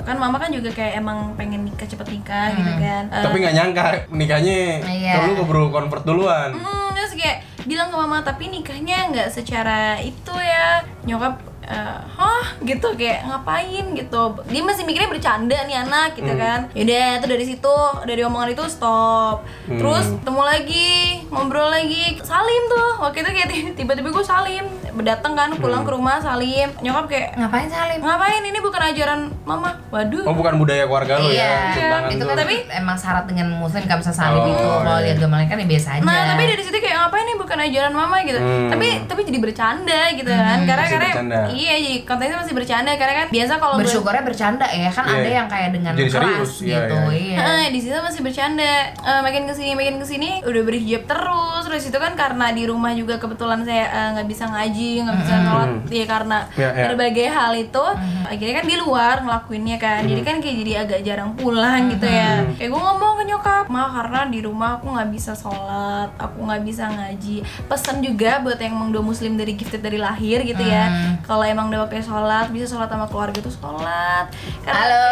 [0.03, 3.55] kan mama kan juga kayak emang pengen nikah cepet nikah gitu kan Eh, Tapi nggak
[3.55, 5.13] nyangka nikahnya Iya.
[5.17, 6.51] kalau keburu convert duluan.
[6.51, 12.45] hmm, terus kayak bilang ke mama tapi nikahnya nggak secara itu ya nyokap eh, hah?
[12.61, 13.85] gitu kayak ngapain?
[13.93, 14.23] gitu.
[14.45, 16.41] Dia masih mikirnya bercanda nih anak gitu Hmm.
[16.41, 16.61] kan.
[16.73, 19.45] Yaudah itu dari situ dari omongan itu stop.
[19.65, 19.77] Hmm.
[19.77, 20.91] terus ketemu lagi
[21.29, 22.17] ngobrol lagi.
[22.21, 24.65] Salim tuh waktu itu kayak ti- tiba-tiba gue salim
[24.99, 25.87] berdatang kan pulang Hmm.
[25.87, 27.99] ke rumah salim nyokap kayak Ngapain salim?
[28.01, 32.25] ngapain ini bukan ajaran mama waduh Oh bukan budaya keluarga lu ya, Iya, tangan itu
[32.25, 34.67] kan Tapi- emang syarat dengan muslim gak bisa salim Oh, itu.
[34.67, 35.07] Kalau iya.
[35.07, 36.03] di agama lain kan ya biasa aja.
[36.03, 38.39] Nah, tapi dari situ kayak ngapain nih bukan ajaran mama gitu.
[38.39, 38.69] Hmm.
[38.69, 40.59] Tapi tapi jadi bercanda gitu kan.
[40.61, 41.39] Karena Masih karena bercanda.
[41.51, 45.15] iya jadi kontennya masih bercanda karena kan biasa kalau bersyukurnya bercanda ya kan Iya.
[45.15, 47.37] ada yang kayak dengan Jadi keras serius, iya, gitu iya.
[47.39, 47.39] iya.
[47.61, 48.73] Eh, di situ masih bercanda.
[48.91, 51.63] Eh, makin ke sini makin ke sini udah berhijab terus.
[51.65, 55.35] Terus itu kan karena di rumah juga kebetulan saya eh, nggak bisa ngaji, nggak bisa
[55.41, 56.85] sholat ya karena Ya, ya.
[56.87, 57.85] berbagai hal itu.
[58.25, 60.01] Akhirnya kan di luar ngelakuinnya kan.
[60.03, 62.45] Jadi kan kayak jadi agak jarang pulang gitu ya.
[62.55, 66.63] Kayak gue ngomong ke nyokap, mah karena di rumah aku nggak bisa sholat, aku nggak
[66.63, 67.37] bisa ngaji.
[67.65, 70.89] Pesan juga buat yang emang udah muslim dari gifted dari lahir gitu ya.
[71.23, 74.29] Kalau emang udah waktunya sholat, bisa sholat sama keluarga tuh sholat.
[74.63, 75.09] Karena- Halo.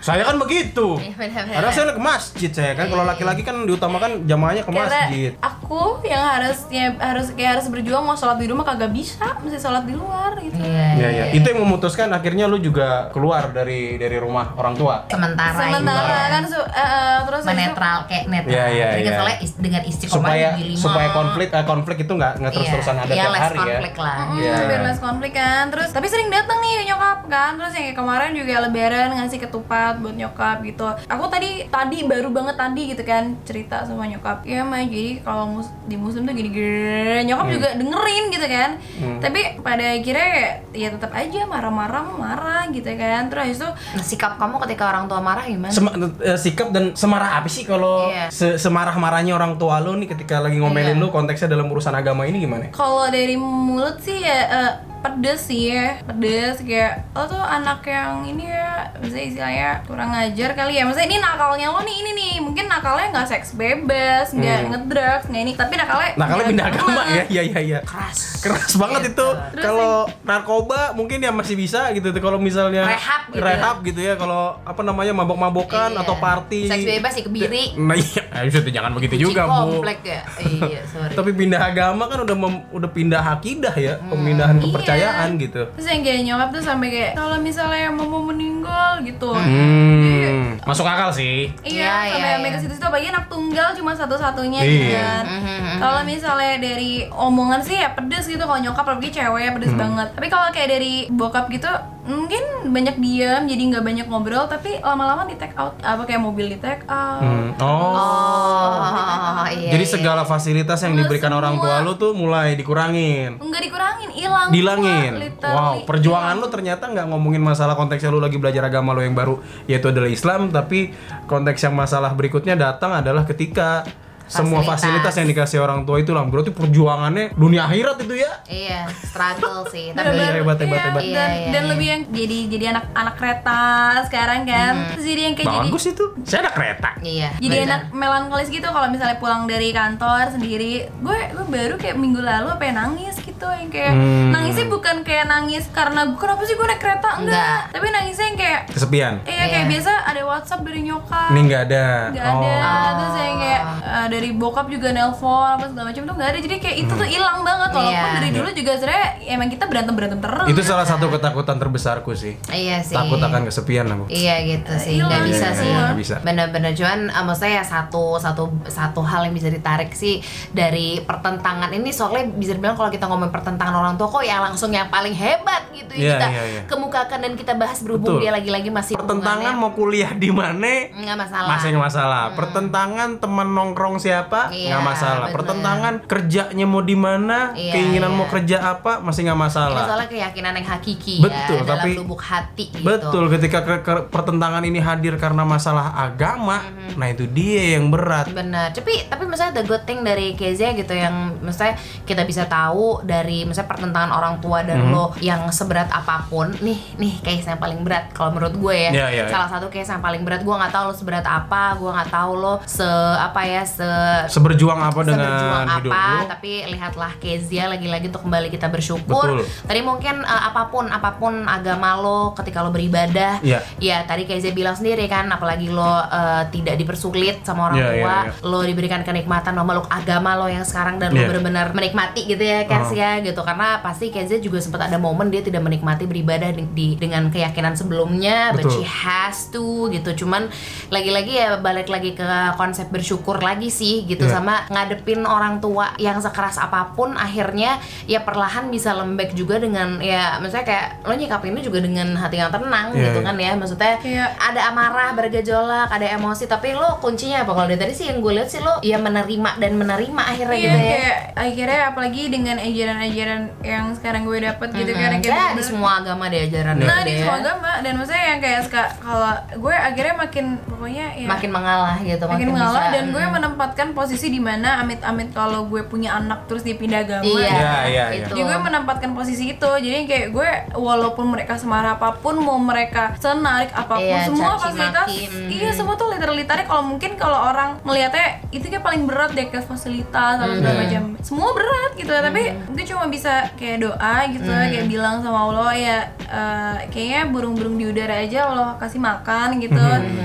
[0.00, 0.86] Saya kan begitu.
[0.96, 1.14] Iya.
[1.52, 2.86] Karena saya ke masjid saya kan.
[2.86, 5.30] Kalau laki-laki kan diutamakan jamaahnya ke karena masjid.
[5.36, 9.84] aku yang harusnya harus kayak harus berjuang mau sholat di rumah kagak bisa mesti sholat
[9.84, 10.86] di luar gitu Iya.
[10.92, 11.24] Iya iya.
[11.32, 15.04] Itu yang memutuskan akhirnya lu juga keluar dari dari rumah orang tua.
[15.06, 18.52] Sementara, sementara ini kan su- eh, eh, terus itu- menetral kayak netral.
[18.52, 19.14] Iya, iya, Jadi iya.
[19.14, 23.10] soalnya is- dengan istiqomah Supaya supaya konflik eh, konflik itu nggak nggak terus-terusan Iya, ada
[23.10, 23.62] iya, tiap less hari ya.
[23.62, 24.16] konflik lah.
[24.30, 24.52] Iya.
[24.62, 28.30] biar less konflik kan terus tapi sering datang nih nyokap kan terus yang kayak kemarin
[28.32, 33.24] juga lebaran ngasih ketupat buat nyokap gitu aku tadi tadi baru banget tadi gitu kan
[33.42, 37.54] cerita sama nyokap ya mah jadi kalau mus- di muslim tuh gini-gini nyokap Hmm.
[37.54, 38.70] juga dengerin gitu kan
[39.18, 44.36] tapi pada akhirnya kayak ya tetap aja marah-marah marah gitu kan terus itu Nah, sikap
[44.36, 45.72] kamu ketika orang tua marah gimana?
[45.72, 48.30] Sema- eh, sikap dan semarah apa sih kalau Iya.
[48.30, 51.00] se- semarah-marahnya orang tua lu nih ketika lagi ngomelin Iya.
[51.00, 52.70] lu konteksnya dalam urusan agama ini gimana?
[52.70, 58.22] Kalau dari mulut sih ya eh, pedes sih ya pedes kayak lo tuh anak yang
[58.22, 62.32] ini ya misalnya istilahnya kurang ngajar kali ya maksudnya ini nakalnya lo nih ini nih
[62.38, 66.66] mungkin nakalnya nggak seks bebas nggak ngedrugs nggak ini tapi nakalnya Nah kalau nggak pindah
[66.68, 67.78] agama ya, iya iya iya.
[67.82, 68.18] Keras.
[68.40, 73.76] keras banget itu kalau narkoba mungkin ya masih bisa gitu kalau misalnya Rehab gitu rehab
[73.82, 76.02] gitu ya kalau apa namanya mabok-mabokan Iya.
[76.02, 77.64] atau party Seks bebas sih kebiri.
[77.76, 80.22] nah iya itu jangan begitu juga bu ya.
[80.38, 81.14] Iya, sorry.
[81.14, 84.64] tapi pindah agama kan udah mem- udah pindah akidah ya pemindahan Iya.
[84.92, 89.30] Kepercayaan gitu terus yang kayak nyokap tuh sampai kayak kalau misalnya mau mau meninggal gitu
[89.30, 92.54] hmm masuk akal sih Iya, Iya, sampai iya, sampai iya.
[92.54, 94.68] ke situ tuh apalagi anak tunggal cuma satu-satunya Iya.
[94.68, 95.24] gitu kan.
[95.24, 99.72] Mhm, Kalau misalnya dari omongan sih ya pedes gitu kalau nyokap apalagi cewek ya pedes
[99.72, 100.08] banget.
[100.12, 101.70] Tapi kalau kayak dari bokap gitu
[102.02, 106.46] mungkin banyak diam jadi nggak banyak ngobrol tapi lama-lama di take out apa kayak mobil
[106.46, 107.20] di take out.
[107.20, 107.52] Hmm.
[107.56, 109.70] oh Oh, iya.
[109.70, 109.92] jadi iya.
[109.92, 111.86] segala fasilitas yang Semua- diberikan orang tua semua.
[111.86, 114.48] lu tuh mulai dikurangin Enggak dikurangin, hilang.
[114.48, 115.12] dilangin.
[115.30, 115.52] semua.
[115.52, 119.38] Wow, perjuangan lu ternyata nggak ngomongin masalah konteksnya lu lagi belajar agama lu yang baru
[119.66, 120.92] yaitu adalah Islam, tapi
[121.24, 123.84] konteks yang masalah berikutnya datang adalah ketika
[124.30, 125.10] semua Fasilitas.
[125.12, 128.30] yang dikasih orang tua itu lah berarti perjuangannya dunia akhirat itu ya.
[128.46, 129.90] Iya, struggle sih.
[129.90, 131.02] Tapi Iya, hebat, hebat, Iya, hebat.
[131.02, 131.70] Dan, Iya, iya, dan iya.
[131.70, 133.60] lebih yang jadi jadi anak anak kereta
[134.06, 134.72] sekarang kan.
[134.94, 136.04] Terus jadi yang kayak jadi Bagus itu.
[136.22, 136.90] Saya ada kereta.
[137.02, 137.28] iya.
[137.36, 137.68] jadi benar.
[137.68, 142.48] anak melankolis gitu kalau misalnya pulang dari kantor sendiri gue gue baru kayak minggu lalu
[142.48, 144.28] apa ya nangis gitu yang kayak Hmm.
[144.30, 147.60] nangisnya bukan kayak nangis karena gue kenapa sih gue naik kereta enggak, Enggak.
[147.70, 149.14] tapi nangisnya yang kayak Kesepian.
[149.24, 149.70] iya kayak Iya.
[149.70, 151.86] biasa ada WhatsApp dari nyokap Ini nggak ada.
[152.10, 152.92] nggak ada Oh.
[152.96, 156.56] terus yang kayak eh, dari bokap juga nelpon apa segala macam tuh nggak ada jadi
[156.58, 158.16] kayak itu tuh hilang banget walaupun Iya.
[158.16, 162.34] dari dulu juga sebenarnya emang kita berantem berantem terus Itu salah satu ketakutan terbesarku sih.
[162.48, 162.92] Iya sih.
[162.92, 164.04] Takut akan kesepian aku.
[164.08, 165.66] Iya gitu sih, Hilang nggak bisa Iya, sih.
[165.66, 166.14] iya, nggak bisa.
[166.20, 170.18] Bener-bener cuman uh, maksudnya ya satu satu satu hal yang bisa ditarik sih
[170.50, 174.68] dari pertentangan ini soalnya bisa dibilang kalau kita ngomong pertentangan orang tua kok ya langsung
[174.68, 176.60] yang paling hebat gitu Iya, kita iya, iya.
[176.66, 178.22] kemukakan dan kita bahas berhubung Betul.
[178.22, 180.90] dia lagi-lagi masih Pertentangan mau kuliah di mana?
[180.90, 181.48] nggak masalah.
[181.50, 182.24] Masih nggak masalah.
[182.34, 184.50] Pertentangan teman nongkrong siapa?
[184.50, 185.26] Iya, nggak masalah.
[185.26, 185.36] bener.
[185.36, 187.38] Pertentangan kerjanya mau di mana?
[187.52, 188.16] Iya, keinginan iya.
[188.16, 188.98] mau kerja apa?
[188.98, 189.82] Masih nggak Ini masalah.
[189.84, 192.82] soalnya keyakinan yang hakiki Betul, ya dalam tapi- lubuk hati gitu.
[192.82, 196.94] Betul, ketika ke- ke- pertentangan ini hadir karena masalah agama, Mm-hmm.
[196.96, 198.30] nah itu dia yang berat.
[198.30, 203.02] Benar, tapi tapi misalnya the good thing dari Kezia gitu yang misalnya kita bisa tahu
[203.02, 204.90] dari misalnya pertentangan orang tua dan Mhm.
[204.90, 208.90] lo yang seberat apa pun nih nih case yang paling berat kalau menurut gue ya
[208.90, 209.24] Iya, iya, iya.
[209.26, 212.32] salah satu case yang paling berat gue nggak tahu lo seberat apa gue nggak tahu
[212.34, 213.88] lo se apa ya se
[214.28, 216.28] Seberjuang apa seberjuang dengan hidup apa lu?
[216.28, 219.46] tapi lihatlah Kezia lagi-lagi untuk kembali kita bersyukur Betul.
[219.64, 223.60] tadi mungkin uh, apa pun apa pun agama lo ketika lo beribadah Iya.
[223.78, 226.02] ya tadi Kezia bilang sendiri kan apalagi lo uh,
[226.48, 228.32] tidak dipersulit sama orang Iya, iya, tua iya.
[228.42, 231.28] lo diberikan kenikmatan sama lo agama lo yang sekarang dan lo Iya.
[231.28, 232.96] benar-benar menikmati gitu ya Kes Oh.
[233.20, 233.40] Gitu.
[233.40, 237.74] Karena pasti Kezia juga sempat ada momen dia tidak menikmati beribadah di, di- dengan keyakinan
[237.74, 238.70] sebelumnya but Betul.
[238.72, 240.14] she has to gitu.
[240.20, 240.46] Cuman
[240.88, 244.22] lagi-lagi ya balik lagi ke konsep bersyukur lagi sih gitu.
[244.22, 244.32] Iya.
[244.32, 249.98] sama ngadepin orang tua yang sekeras apa pun akhirnya ya perlahan bisa lembek juga dengan
[249.98, 253.26] ya maksudnya kayak lo nyikapinnya juga dengan hati yang tenang Iya, gitu iya.
[253.26, 253.50] kan ya.
[253.54, 257.52] Maksudnya Kayak- ada amarah bergejolak ada emosi tapi lo kuncinya apa?
[257.52, 260.62] Kalau dari tadi sih yang gue lihat sih lo ya menerima dan menerima akhirnya Iya
[260.62, 260.84] gitu ya.
[260.84, 262.56] kayak akhirnya apalagi dengan
[263.02, 266.74] ajaran-ajaran yang sekarang gue dapet gitu kan Hmm, kayak ya, di semua agama deh ajaran
[266.76, 267.18] Nah di ya.
[267.18, 271.96] semua agama dan maksudnya yang kayak suka- kalau gue akhirnya makin pokoknya ya makin mengalah
[271.98, 276.44] gitu makin mengalah bisa, dan gue menempatkan posisi di mana amit-amit kalau gue punya anak
[276.44, 278.26] terus dia pindah agama iya, Iya, iya, iya.
[278.26, 283.16] jadi gue menempatkan posisi itu jadi kayak gue walaupun mereka semarah apa pun mau mereka
[283.16, 285.48] senarik apa pun Iya, semua fasilitas maki, mhm.
[285.50, 289.46] iya semua tuh literally tarik kalau mungkin kalau orang ngelihatnya itu kayak paling berat deh
[289.46, 290.82] ke fasilitas atau segala Mhm.
[290.82, 292.42] macam semua berat gitu tapi
[292.80, 294.68] gue cuma bisa kayak doa gitu Mhm.
[294.72, 299.76] kayak bilang sama Allah ya eh, kayaknya burung-burung di udara aja Allah kasih makan gitu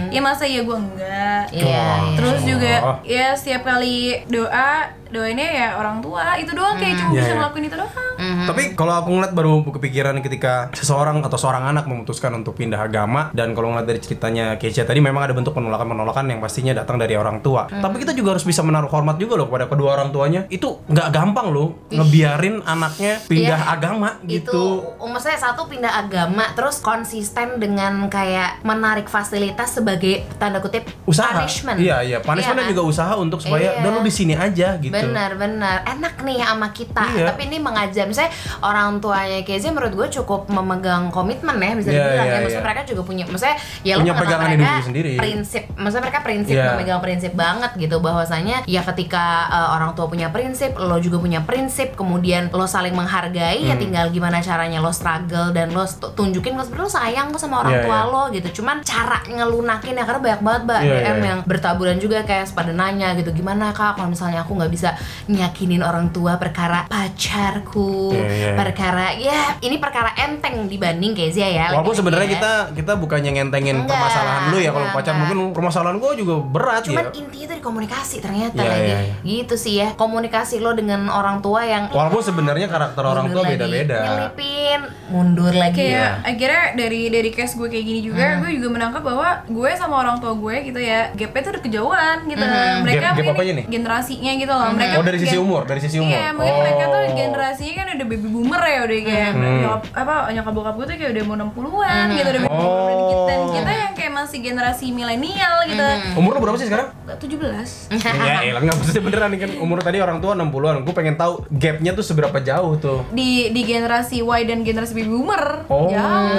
[0.08, 1.60] ya masa ya gue enggak Mhm.
[1.60, 1.88] iya.
[2.16, 7.18] Terus juga ya setiap kali doa doainnya ya orang tua itu doang kayak cuma Iya,
[7.18, 7.38] bisa iya.
[7.38, 7.94] ngelakuin itu doang.
[8.16, 8.46] Mhm.
[8.46, 13.30] Tapi kalau aku ngeliat baru kepikiran ketika seseorang atau seorang anak memutuskan untuk pindah agama
[13.32, 17.14] dan kalau ngeliat dari ceritanya Keisha tadi memang ada bentuk penolakan-penolakan yang pastinya datang dari
[17.14, 17.68] orang tua.
[17.68, 17.80] Hmm.
[17.80, 20.48] Tapi kita juga harus bisa menaruh hormat juga loh kepada kedua orang tuanya.
[20.48, 23.74] Itu nggak gampang loh ngebiarin anaknya pindah Iya.
[23.74, 24.64] agama itu gitu.
[24.98, 31.36] maksudnya satu pindah agama terus konsisten dengan kayak menarik fasilitas sebagai tanda kutip Usaha.
[31.36, 32.18] punishment Iya, iya.
[32.20, 33.84] Punishment Iya dan juga usaha untuk supaya Iya.
[33.84, 34.95] dan lu di sini aja gitu.
[35.02, 35.78] Benar, benar.
[35.86, 37.04] Enak nih sama kita.
[37.12, 37.26] Iya.
[37.28, 38.32] Tapi ini mengajar misalnya
[38.62, 42.40] orang tuanya Kezia menurut gue cukup memegang komitmen ya bisa Iya, dibilang iya, ya.
[42.40, 42.66] Maksudnya iya.
[42.66, 45.12] mereka juga punya maksudnya ya lo Punya mengenal pegangan mereka sendiri.
[45.16, 45.64] prinsip.
[45.74, 46.66] Maksudnya mereka prinsip Iya.
[46.72, 51.42] memegang prinsip banget gitu bahwasanya ya ketika uh, orang tua punya prinsip, lo juga punya
[51.42, 53.68] prinsip, kemudian lo saling menghargai Hmm.
[53.68, 57.56] ya tinggal gimana caranya lo struggle dan lo tunjukin lo sebenarnya lo sayang kok sama
[57.60, 58.04] orang Iya, tua iya.
[58.06, 58.48] lo gitu.
[58.56, 61.26] Cuman cara ngelunakin ya karena banyak banget Mbak Iya, DM iya.
[61.26, 64.85] yang bertaburan juga kayak pada nanya gitu gimana kak kalau misalnya aku nggak bisa
[65.26, 68.20] nyakinin orang tua perkara pacarku gitu.
[68.20, 68.52] Iya, iya.
[68.56, 71.68] Perkara ya ini perkara enteng dibanding Kezia ya.
[71.72, 72.34] Walaupun sebenarnya ya.
[72.36, 75.20] kita kita bukannya ngentengin Enggak, permasalahan lu ya kalau pacar enggak.
[75.32, 77.12] mungkin permasalahan gua juga berat Cuman ya.
[77.16, 78.82] intinya di komunikasi ternyata lagi.
[78.84, 79.16] iya, iya.
[79.22, 79.88] Gitu sih ya.
[79.96, 83.98] Komunikasi lo dengan orang tua yang Walaupun sebenarnya karakter orang tua lagi, beda-beda.
[84.02, 85.74] Nyelipin, mundur lagi.
[85.88, 89.96] kayak akhirnya dari dari case gue kayak gini juga gue juga menangkap bahwa gue sama
[89.98, 92.44] orang tua gue gitu ya gapnya tuh udah kejauhan gitu
[92.82, 93.66] mereka Gap- gap nih?
[93.66, 96.12] generasinya gitu loh mereka Oh dari sisi gen- umur, dari sisi umur.
[96.12, 97.14] Iya, mungkin mereka tuh Oh.
[97.16, 101.12] generasinya kan udah baby boomer ya udah kayak nyokap apa nyokap bokap gue tuh kayak
[101.12, 103.52] udah mau 60-an gitu udah baby boomer dan kita, dan Oh.
[103.52, 105.86] kita yang kayak masih generasi milenial gitu.
[106.16, 106.88] Umur lu berapa sih sekarang?
[107.08, 107.94] 17.
[108.28, 110.82] ya elah nggak maksudnya beneran nih kan umur tadi orang tua 60-an.
[110.82, 113.00] Gue pengen tahu gapnya tuh seberapa jauh tuh.
[113.10, 115.64] Di di generasi Y dan generasi baby boomer.
[115.68, 115.88] Oh.
[115.88, 116.36] Jauh,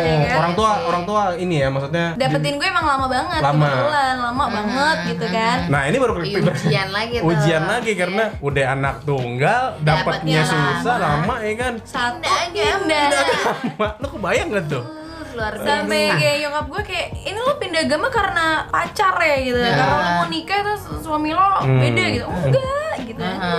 [0.00, 0.36] ya kan?
[0.38, 2.14] Orang tua orang tua ini ya maksudnya.
[2.16, 3.64] dapetin gue emang lama banget Lama.
[3.64, 7.26] kebetulan lama banget gitu kan Nah ini baru Iya, ujian lagi tuh.
[7.26, 11.24] Ujian lagi karena udah anak tunggal, dapatnya susah lama.
[11.24, 11.74] lama ya kan.
[11.84, 13.86] satu Pindah agama.
[14.00, 14.84] Lu kebayang gak tuh?
[14.84, 16.18] Uh, luar sampai biasa.
[16.20, 20.26] kayak nyokap gue kayak ini lo pindah agama karena pacar ya gitu karena lo mau
[20.28, 22.89] nikah terus suami lo beda gitu enggak
[23.22, 23.56] gitu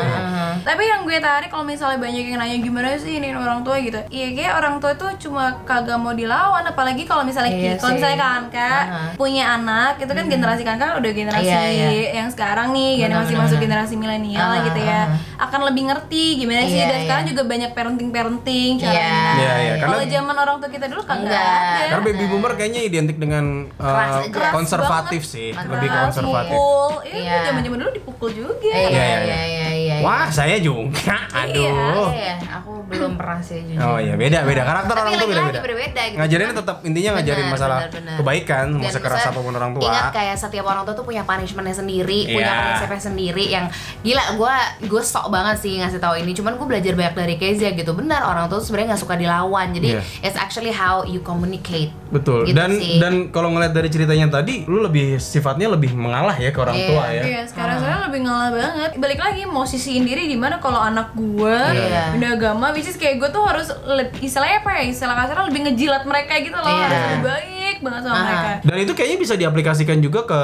[0.62, 3.98] tapi yang gue tarik kalau misalnya banyak yang nanya gimana sih ini orang tua gitu
[4.10, 8.20] iya kayak orang tua tuh cuma kagak mau dilawan apalagi kalau misalnya Iya kalau misalnya
[8.20, 9.02] kakak Aha.
[9.16, 11.90] punya anak itu kan generasi kakak udah generasi Iya, iya.
[12.16, 15.02] yang sekarang nih yang masih masuk generasi milenial Aha, gitu ya
[15.38, 19.12] akan lebih ngerti gimana sih Iya, dan sekarang juga banyak parenting parenting cara Iya.
[19.32, 19.74] Iya, iya.
[19.78, 21.44] kalau Karena- zaman orang tua kita dulu kagak Enggak.
[21.44, 23.46] ada Karena baby boomer kayaknya identik dengan
[23.76, 25.34] uh, Keras, konservatif banget.
[25.34, 26.52] sih, Keras, lebih konservatif.
[26.52, 27.38] Pukul, iya Iya.
[27.46, 28.54] zaman zaman dulu dipukul juga.
[28.64, 29.96] Iya, Iya, iya, iya, iya, iya.
[30.02, 31.16] Wah, saya juga.
[31.32, 32.10] Aduh.
[32.12, 33.82] Iya, aku belum pernah sih jujur.
[33.82, 34.62] Oh iya, beda beda.
[34.62, 35.62] Karakter Tapi orang tuh lagi-lagi beda-beda.
[35.62, 36.18] berbeda gitu.
[36.18, 38.16] Ngajarinnya Cuman- tetap intinya ngajarin masalah benar, benar.
[38.18, 39.82] kebaikan, mau sekeras apa pun orang tua.
[39.84, 42.64] Ingat kayak setiap orang tua tuh punya punishmentnya sendiri, punya Iya.
[42.74, 43.66] prinsipnya sendiri yang
[44.02, 44.24] gila.
[44.34, 46.32] Gue gue sok banget sih ngasih tahu ini.
[46.32, 47.92] Cuman gue belajar banyak dari Kezia gitu.
[47.92, 49.68] Benar orang tua tuh sebenarnya nggak suka dilawan.
[49.72, 50.02] Jadi Iya.
[50.22, 51.92] it's actually how you communicate.
[52.10, 52.44] Betul.
[52.44, 53.00] Gitu dan sih.
[53.00, 56.88] dan kalau ngeliat dari ceritanya tadi, lu lebih sifatnya lebih mengalah ya ke orang Iya,
[56.90, 57.24] tua ya.
[57.24, 58.92] Iya, sekarang saya lebih ngalah banget.
[58.98, 62.12] Balik lagi mau sisiin diri di mana kalau anak gua Iya.
[62.12, 63.68] pindah agama, which is kayak gue tuh harus
[64.18, 64.84] istilahnya apa ya?
[64.88, 66.68] Istilah kasarnya lebih ngejilat mereka gitu loh.
[66.68, 66.82] Iya.
[66.82, 68.24] Harus lebih baik banget sama Aha.
[68.24, 68.50] mereka.
[68.64, 70.42] Dan itu kayaknya bisa diaplikasikan juga ke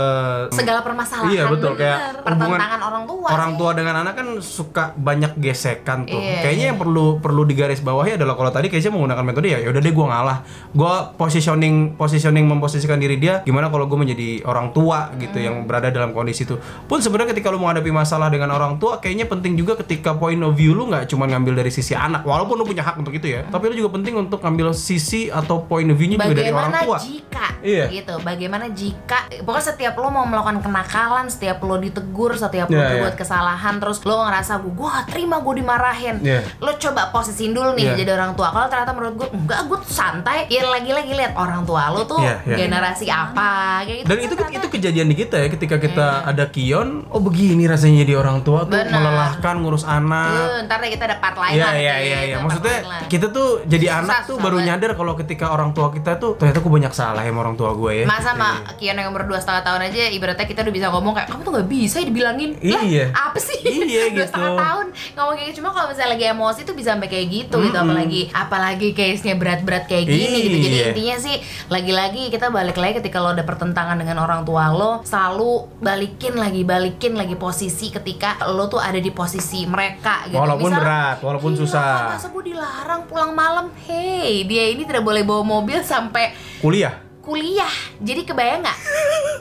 [0.54, 1.32] Segala permasalahan.
[1.32, 3.28] Iya betul kayak hubungan pertentangan orang tua.
[3.30, 3.58] orang sih.
[3.58, 6.19] tua dengan anak kan suka banyak gesekan tuh.
[6.19, 9.82] Iya, kayaknya yang perlu perlu digaris bawahi adalah kalau tadi kayaknya menggunakan metode ya, yaudah
[9.82, 10.38] deh gue ngalah.
[10.73, 15.93] Gue positioning positioning memposisikan diri dia gimana kalau gue menjadi orang tua gitu yang berada
[15.93, 16.58] dalam kondisi itu.
[16.88, 20.56] Pun sebenarnya ketika lu menghadapi masalah dengan orang tua, kayaknya penting juga ketika point of
[20.56, 23.45] view lu nggak cuma ngambil dari sisi anak, walaupun lu punya hak untuk itu ya.
[23.47, 26.97] Tapi lu juga penting untuk ngambil sisi atau point of view-nya juga dari orang tua.
[26.97, 27.27] jika
[27.58, 27.86] Iya.
[27.90, 28.16] gitu?
[28.20, 33.13] Bagaimana jika pokoknya setiap lo mau melakukan kenakalan, setiap lo ditegur, setiap lo Iya, berbuat
[33.13, 33.20] iya.
[33.20, 36.46] kesalahan, terus lo ngerasa gue gue terima gue dimarahin, Iya.
[36.58, 37.96] lo coba posisiin dulu nih Iya.
[37.98, 38.50] jadi orang tua.
[38.50, 40.46] Kalau ternyata menurut gue enggak, gue tuh santai.
[40.48, 42.56] Ya lagi-lagi lihat orang tua lo tuh Iya, iya.
[42.60, 44.08] generasi apa, kayak gitu.
[44.08, 44.56] Dan kan itu ternyata.
[44.56, 48.63] itu kejadian di kita ya ketika kita ada kion, oh begini rasanya jadi orang tua
[48.63, 48.94] tuh Benar.
[48.94, 50.30] melelahkan ngurus anak.
[50.30, 51.74] Eh, ntar deh kita ada part lain Iya lah.
[51.74, 52.36] iya iya gitu, iya.
[52.36, 54.70] part Maksudnya kita tuh jadi Susah, anak tuh susah baru banget.
[54.72, 57.71] nyadar kalau ketika orang tua kita tuh ternyata aku banyak salah ya sama orang tua
[57.73, 58.06] gue ya.
[58.06, 61.27] Masa sama Kion yang umur dua setengah tahun aja ibaratnya kita udah bisa ngomong kayak
[61.27, 63.06] kamu tuh nggak bisa ya dibilangin lah Iya.
[63.10, 64.27] apa sih Iya, dua gitu.
[64.27, 67.56] setengah tahun ngomong kayak gitu cuma kalau misalnya lagi emosi tuh bisa sampai kayak gitu
[67.60, 67.86] gitu Mm-mm.
[67.86, 70.86] apalagi apalagi case-nya berat-berat kayak gini gitu jadi Iya.
[70.89, 71.36] intinya sih
[71.67, 76.62] lagi-lagi kita balik lagi ketika lo ada pertentangan dengan orang tua lo selalu balikin lagi
[76.62, 81.51] balikin lagi posisi ketika lo tuh ada di posisi mereka gitu Walaupun Misal, berat, walaupun
[81.51, 86.34] "Gila, susah." masa gue dilarang pulang malam hey dia ini tidak boleh bawa mobil sampai
[86.58, 87.07] Kuliah.
[87.28, 87.68] Kuliah
[88.00, 88.78] jadi kebayang nggak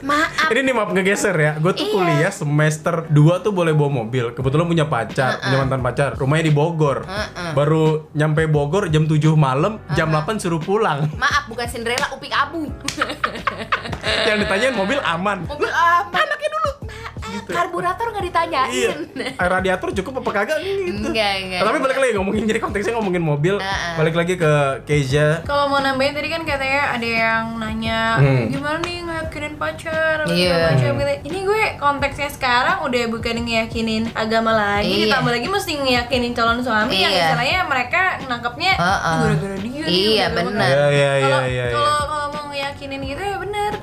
[0.03, 1.51] maaf Ini nih maaf ngegeser ya.
[1.55, 1.93] Gue tuh Iya.
[1.93, 4.31] kuliah semester 2 tuh boleh bawa mobil.
[4.31, 6.11] Kebetulan punya pacar, punya mantan pacar.
[6.13, 7.07] Rumahnya di Bogor.
[7.53, 11.07] Baru nyampe Bogor jam 7 malam, jam 8 suruh pulang.
[11.15, 12.67] maaf bukan Cinderella upik abu
[14.25, 15.43] Yang ditanyain mobil aman.
[15.45, 16.71] mobil aman anaknya dulu
[17.45, 18.91] karburator nggak ditanyain Iya.
[19.35, 21.07] Air radiator cukup apa kagak gitu.
[21.07, 21.61] Enggak, enggak.
[21.61, 23.55] Tapi balik lagi ngomongin jadi konteksnya ngomongin mobil.
[23.95, 24.51] Balik lagi ke
[24.83, 25.41] Keisha.
[25.43, 28.47] Kalau mau nambahin tadi kan katanya ada yang nanya Hmm.
[28.47, 30.55] gimana nih ngeyakinin pacar, apa Iya.
[30.71, 31.13] macam gitu.
[31.23, 35.03] Ini gue konteksnya sekarang udah bukan ngeyakinin agama lagi, Iya.
[35.07, 37.21] ditambah lagi mesti ngeyakinin calon suami yang Iya.
[37.27, 39.83] istilahnya mereka nangkapnya gara-gara dia.
[39.83, 40.69] nih, Iya, gara-gara benar.
[40.89, 43.36] Iya iya iya Kalau kalau mau ngeyakinin gitu ya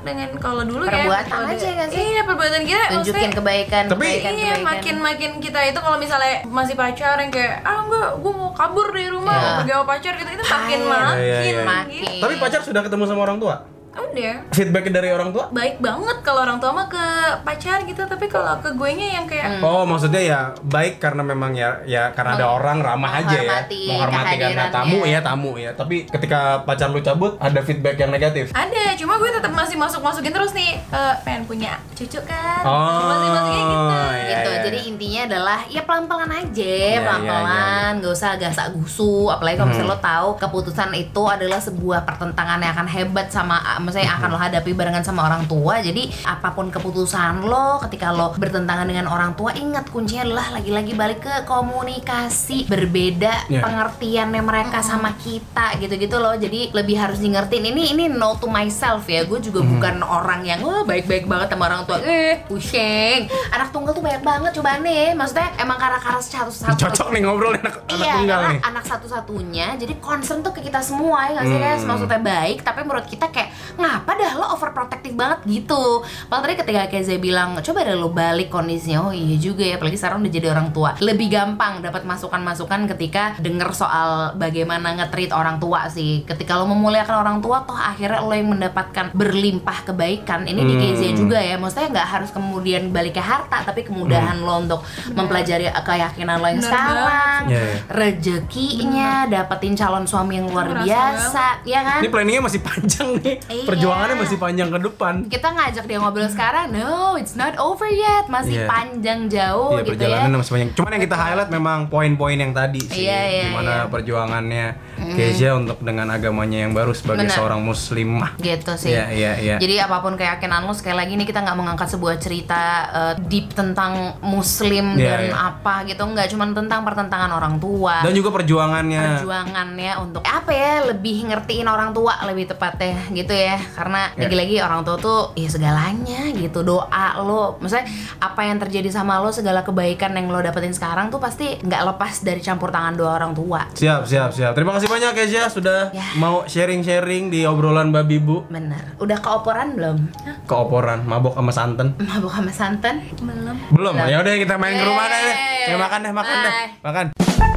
[0.04, 1.98] dengan kalau dulu Perbuatan ya kalau aja kan sih?
[2.06, 4.62] Iya, perbuatan kita tunjukin kebaikan Tapi- kebaikan, Iya, kebaikan.
[4.62, 8.86] makin makin kita itu kalau misalnya masih pacar yang kayak ah enggak, gue mau kabur
[8.88, 9.42] dari rumah, Iya.
[9.42, 11.64] mau pergi sama pacar gitu itu makin makin Iya, iya, iya.
[11.64, 12.02] Makin.
[12.04, 12.22] gitu.
[12.22, 13.56] Tapi pacar sudah ketemu sama orang tua?
[13.96, 15.46] Udah Feedback dari orang tua?
[15.48, 17.04] baik banget kalau orang tua mah ke
[17.40, 21.52] pacar gitu tapi kalau ke gue nya yang kayak Oh, maksudnya ya baik karena memang
[21.52, 23.50] ya ya karena ada orang ramah aja ya.
[23.86, 25.70] menghormati karena tamu ya, tamu ya.
[25.72, 28.50] Tapi ketika pacar lu cabut ada feedback yang negatif.
[28.52, 33.08] ada cuma gue tetap masih masuk masukin terus nih eh, pengen punya cucu kan Oh,
[33.08, 34.50] masih masukin gitu iya, gitu.
[34.50, 34.88] iya, Jadi iya.
[34.88, 37.52] intinya adalah ya pelan-pelan aja, Iya, pelan-pelan,
[37.86, 39.28] iya, nggak usah gasak gusu.
[39.28, 39.76] Apalagi kalau Hmm.
[39.76, 44.16] misalnya lo tahu keputusan itu adalah sebuah pertentangan yang akan hebat sama, maksudnya Hmm.
[44.18, 45.78] akan lo hadapi barengan sama orang tua.
[45.78, 50.92] Jadi apa pun keputusan lo, ketika lo bertentangan dengan orang tua, ingat kuncinya adalah lagi-lagi
[50.92, 52.64] balik ke komunikasi.
[52.64, 53.60] Berbeda Iya.
[53.60, 56.34] pengertiannya mereka sama kita, gitu-gitu loh.
[56.34, 57.64] Jadi lebih harus di ngertiin.
[57.66, 59.24] Ini ini no to myself ya.
[59.24, 59.76] Gue juga Hmm.
[59.76, 62.00] bukan orang yang wah baik-baik banget sama orang tua.
[62.00, 63.28] Eh, pusing.
[63.50, 65.12] Anak tunggal tuh banyak banget cobaan nih.
[65.12, 68.60] Maksudnya emang karena-karena satu satu Cocok nih ngobrol anak anak Iya, tunggal karena nih.
[68.64, 71.80] anak satu-satunya, jadi concern tuh ke kita semua ya nggak sih guys?
[71.80, 71.88] Hmm.
[71.90, 76.02] Maksudnya baik, tapi menurut kita kayak ngapa dah lo overprotective banget gitu.
[76.30, 79.98] Padahal tadi ketika Keze bilang, coba deh lo balik kondisinya, oh iya juga ya, apalagi
[79.98, 80.90] sekarang udah jadi orang tua.
[80.98, 86.22] Lebih gampang dapat masukan-masukan ketika denger soal bagaimana nge-treat orang tua sih.
[86.24, 90.46] Ketika lo memuliakan orang tua, toh akhirnya lo yang mendapatkan berlimpah kebaikan.
[90.46, 90.82] Ini di Hmm.
[90.84, 94.80] Keze juga ya, maksudnya nggak harus kemudian balik ke harta, tapi kemudahan lo untuk
[95.14, 97.76] mempelajari keyakinan lo yang Bener sekarang, Iya, iya.
[97.88, 102.00] rezekinya, dapetin calon suami yang luar biasa, ya kan?
[102.02, 103.36] Ini planningnya masih panjang nih.
[103.64, 103.70] Iya.
[103.72, 105.14] Perjuangannya masih panjang ke depan.
[105.26, 108.68] Kita ngajak dia ngobrol sekarang, no, it's not over yet, masih Iya.
[108.68, 109.92] panjang jauh Iya gitu ya.
[109.96, 110.70] perjalanannya masih panjang.
[110.74, 113.84] Cuman yang kita highlight memang poin-poin yang tadi sih, Iya, iya, gimana iya.
[113.88, 117.34] perjuangannya Kezia untuk dengan agamanya yang baru sebagai Bener.
[117.34, 118.38] seorang muslimah.
[118.38, 118.90] Gitu sih.
[118.90, 119.56] Iya iya iya.
[119.58, 123.52] Jadi apa pun keyakinan lo sekali lagi nih kita nggak mengangkat sebuah cerita uh, deep
[123.52, 125.34] tentang muslim Iya, dan iya.
[125.34, 128.02] apa gitu nggak cuma tentang pertentangan orang tua.
[128.02, 129.18] Dan juga perjuangannya.
[129.18, 134.24] perjuangannya untuk apa ya lebih ngertiin orang tua lebih tepatnya gitu ya karena Ya.
[134.24, 136.86] lagi-lagi orang tua tuh ya segalanya gitu doa
[137.18, 137.86] lo maksudnya
[138.18, 142.20] apa yang terjadi sama lo segala kebaikan yang lo dapetin sekarang tuh pasti nggak lepas
[142.20, 144.52] dari campur tangan dua orang tua Siap, siap, siap.
[144.52, 146.04] Terima kasih banyak Kezia sudah Ya.
[146.14, 148.46] mau sharing-sharing di obrolan babi bu.
[148.46, 149.96] bener udah keoporan belum
[150.44, 151.94] Keoporan, mabok sama santan.
[151.98, 153.94] mabuk sama santan belum Belum, Belum.
[154.04, 155.34] ya udah kita main ke rumah deh.
[155.64, 156.52] Ya makan deh, makan deh.
[156.52, 156.70] Bye.
[156.82, 157.53] Makan.